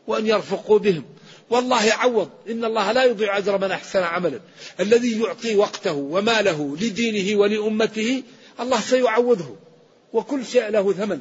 [0.07, 1.05] وأن يرفقوا بهم.
[1.51, 2.31] والله يعوض.
[2.51, 4.41] إن الله لا يضيع أجر من أحسن عملا.
[4.81, 8.23] الذي يعطي وقته وماله لدينه ولأمته
[8.61, 9.57] الله سيعوضه.
[10.13, 11.21] وكل شيء له ثمن.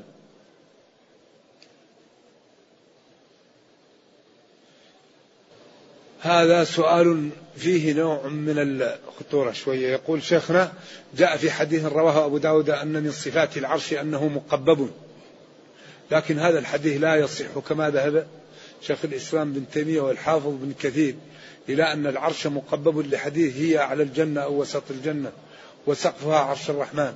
[6.23, 9.91] هذا سؤال فيه نوع من الخطورة شوية.
[9.91, 10.73] يقول شيخنا
[11.17, 14.89] جاء في حديث رواه أبو داود أن من صفات العرش أنه مقبب.
[16.11, 18.27] لكن هذا الحديث لا يصح كما ذهب
[18.81, 21.15] شيخ الإسلام بن تيمية والحافظ بن كثير
[21.69, 25.31] إلى أن العرش مقبب لحديث هي على الجنة أو وسط الجنة
[25.87, 27.13] وسقفها عرش الرحمن.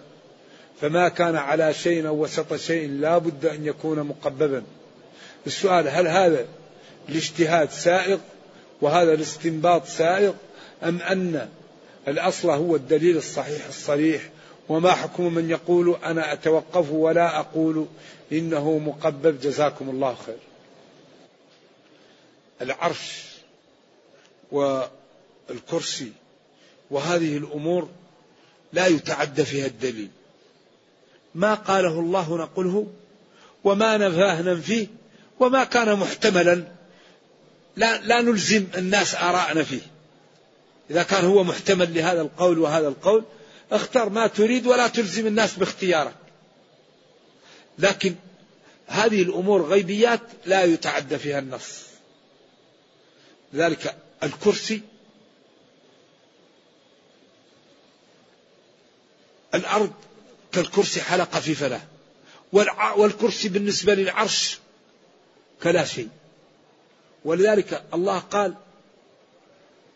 [0.82, 4.64] فما كان على شيء أو وسط شيء لا بد أن يكون مقببا.
[5.47, 6.45] السؤال هل هذا
[7.10, 8.18] الاجتهاد سائغ
[8.82, 10.34] وهذا الاستنباط سائغ
[10.84, 11.49] أم أن
[12.07, 14.30] الأصل هو الدليل الصحيح الصريح
[14.69, 17.86] وما حكم من يقول أنا أتوقف ولا أقول
[18.32, 20.38] إنه مقبب جزاكم الله خير.
[22.61, 23.23] العرش
[24.51, 26.11] والكرسي
[26.91, 27.89] وهذه الأمور
[28.73, 30.09] لا يتعدى فيها الدليل.
[31.36, 32.88] ما قاله الله نقله
[33.63, 34.88] وما نفاه ننفيه
[35.39, 36.76] وما كان محتملا.
[37.78, 39.82] لا, لا نلزم الناس آراءنا فيه.
[40.89, 43.23] إذا كان هو محتمل لهذا القول وهذا القول
[43.71, 46.15] اختر ما تريد ولا تلزم الناس باختيارك.
[47.80, 48.15] لكن
[48.88, 51.82] هذه الأمور غيبيات لا يتعدى فيها النص.
[53.55, 54.82] ذلك الكرسي
[59.55, 59.93] الأرض
[60.51, 61.82] كالكرسي حلقة في فلاة
[62.97, 64.57] والكرسي بالنسبة للعرش
[65.63, 66.09] كلا شيء.
[67.26, 68.53] ولذلك الله قال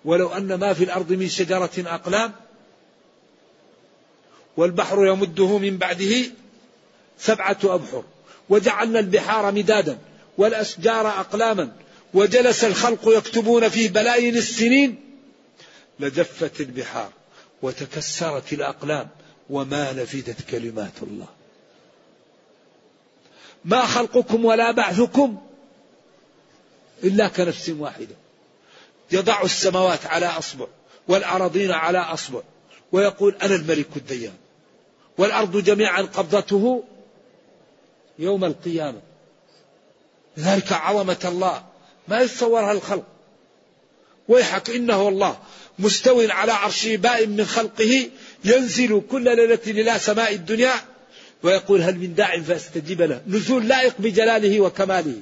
[0.06, 2.32] ولو أن ما في الأرض من شجرة أقلام
[4.58, 6.26] والبحر يمده من بعده
[7.20, 8.04] سبعة أبحر
[8.50, 9.98] وجعلنا البحار مدادا
[10.38, 11.72] والأشجار أقلاما
[12.14, 15.00] وجلس الخلق يكتبون في بلايين السنين
[16.00, 17.12] لجفت البحار
[17.62, 19.08] وتكسرت الأقلام
[19.50, 21.28] وما نفدت كلمات الله
[23.66, 25.42] ما خلقكم ولا بعثكم
[27.04, 28.16] إلا كنفس واحدة.
[29.12, 30.66] يضع السماوات على أصبع
[31.08, 32.42] والأراضين على أصبع
[32.92, 34.34] ويقول أنا الملك الديان.
[35.18, 36.84] والأرض جميعا قبضته
[38.20, 39.02] يوم القيامة.
[40.40, 41.64] ذلك عظمة الله.
[42.08, 43.06] ما يتصورها الخلق.
[44.28, 45.40] ويحك إنه الله
[45.80, 48.10] مستو على عرشه بائن من خلقه
[48.46, 50.74] ينزل كل ليلة إلى سماء الدنيا.
[51.44, 53.22] ويقول هل من داع فاستجيب له.
[53.28, 55.22] نزول لائق بجلاله وكماله.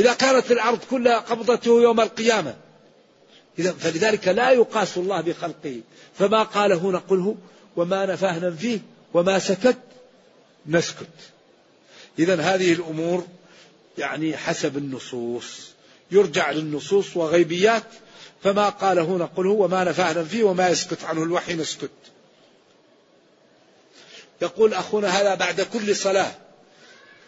[0.00, 2.56] إذا كانت الأرض كلها قبضته يوم القيامة.
[3.58, 5.80] إذا فلذلك لا يقاس الله بخلقه.
[6.18, 7.36] فما قاله نقله
[7.76, 8.78] وما نفاه ننفيه
[9.14, 9.78] وما سكت
[10.66, 11.06] نسكت.
[12.18, 13.26] إذا هذه الأمور
[13.98, 15.70] يعني حسب النصوص.
[16.10, 17.84] يرجع للنصوص وغيبيات.
[18.42, 21.22] فما قاله نقله وما نفاه ننفيه وما يسكت عنه.
[21.22, 21.90] الوحي نسكت.
[24.42, 26.32] يقول أخونا هذا بعد كل صلاة.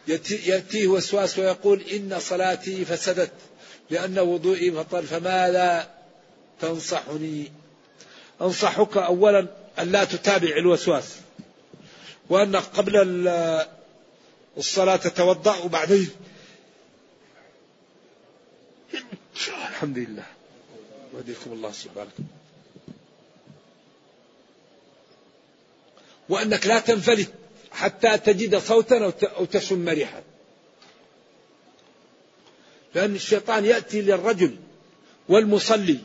[0.08, 3.32] يأتيه وسواس ويقول إن صلاتي فسدت
[3.90, 5.90] لأن وضوئي بطل فماذا
[6.60, 7.52] تنصحني؟
[8.42, 9.46] أنصحك أولا
[9.78, 11.16] أن لا تتابع الوسواس
[12.28, 12.96] وأنك قبل
[14.56, 16.10] الصلاة تتوضأ وبعدين.
[19.48, 20.26] الحمد لله.
[21.12, 22.10] وهديكم الله سبحانه.
[26.28, 27.32] وأنك لا تنفلت.
[27.72, 30.22] حتى تجد صوتا أو تشم ريحا
[32.94, 34.56] لأن الشيطان يأتي للرجل
[35.28, 35.98] والمصلي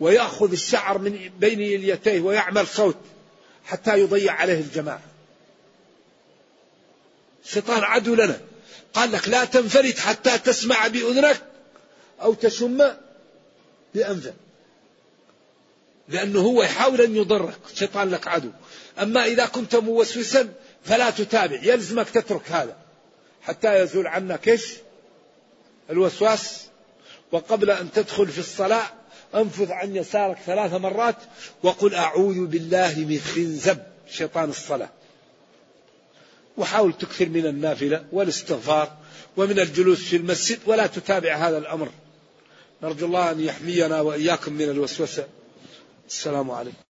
[0.00, 2.96] ويأخذ الشعر من بين اليتيه ويعمل صوت
[3.64, 5.02] حتى يضيع عليه الجماعة.
[7.44, 8.40] الشيطان عدو لنا.
[8.94, 11.42] قال لك لا تنفرد حتى تسمع بأذنك
[12.22, 12.90] أو تشم
[13.94, 14.34] بأنفك.
[16.08, 17.58] لأنه هو يحاول أن يضرك.
[17.72, 18.50] الشيطان لك عدو.
[19.02, 20.52] أما إذا كنت موسوسا
[20.84, 22.76] فلا تتابع يلزمك تترك هذا.
[23.42, 24.74] حتى يزول عنك إيش؟
[25.90, 26.66] الوسواس.
[27.32, 28.86] وقبل أن تدخل في الصلاة
[29.34, 31.16] أنفذ عن يسارك ثلاث مرات
[31.62, 33.78] وقل أعوذ بالله من خنزب
[34.10, 34.88] شيطان الصلاة.
[36.56, 38.96] وحاول تكثر من النافلة والاستغفار
[39.36, 41.88] ومن الجلوس في المسجد ولا تتابع هذا الأمر.
[42.82, 45.26] نرجو الله أن يحمينا وإياكم من الوسوسة.
[46.08, 46.83] السلام عليكم.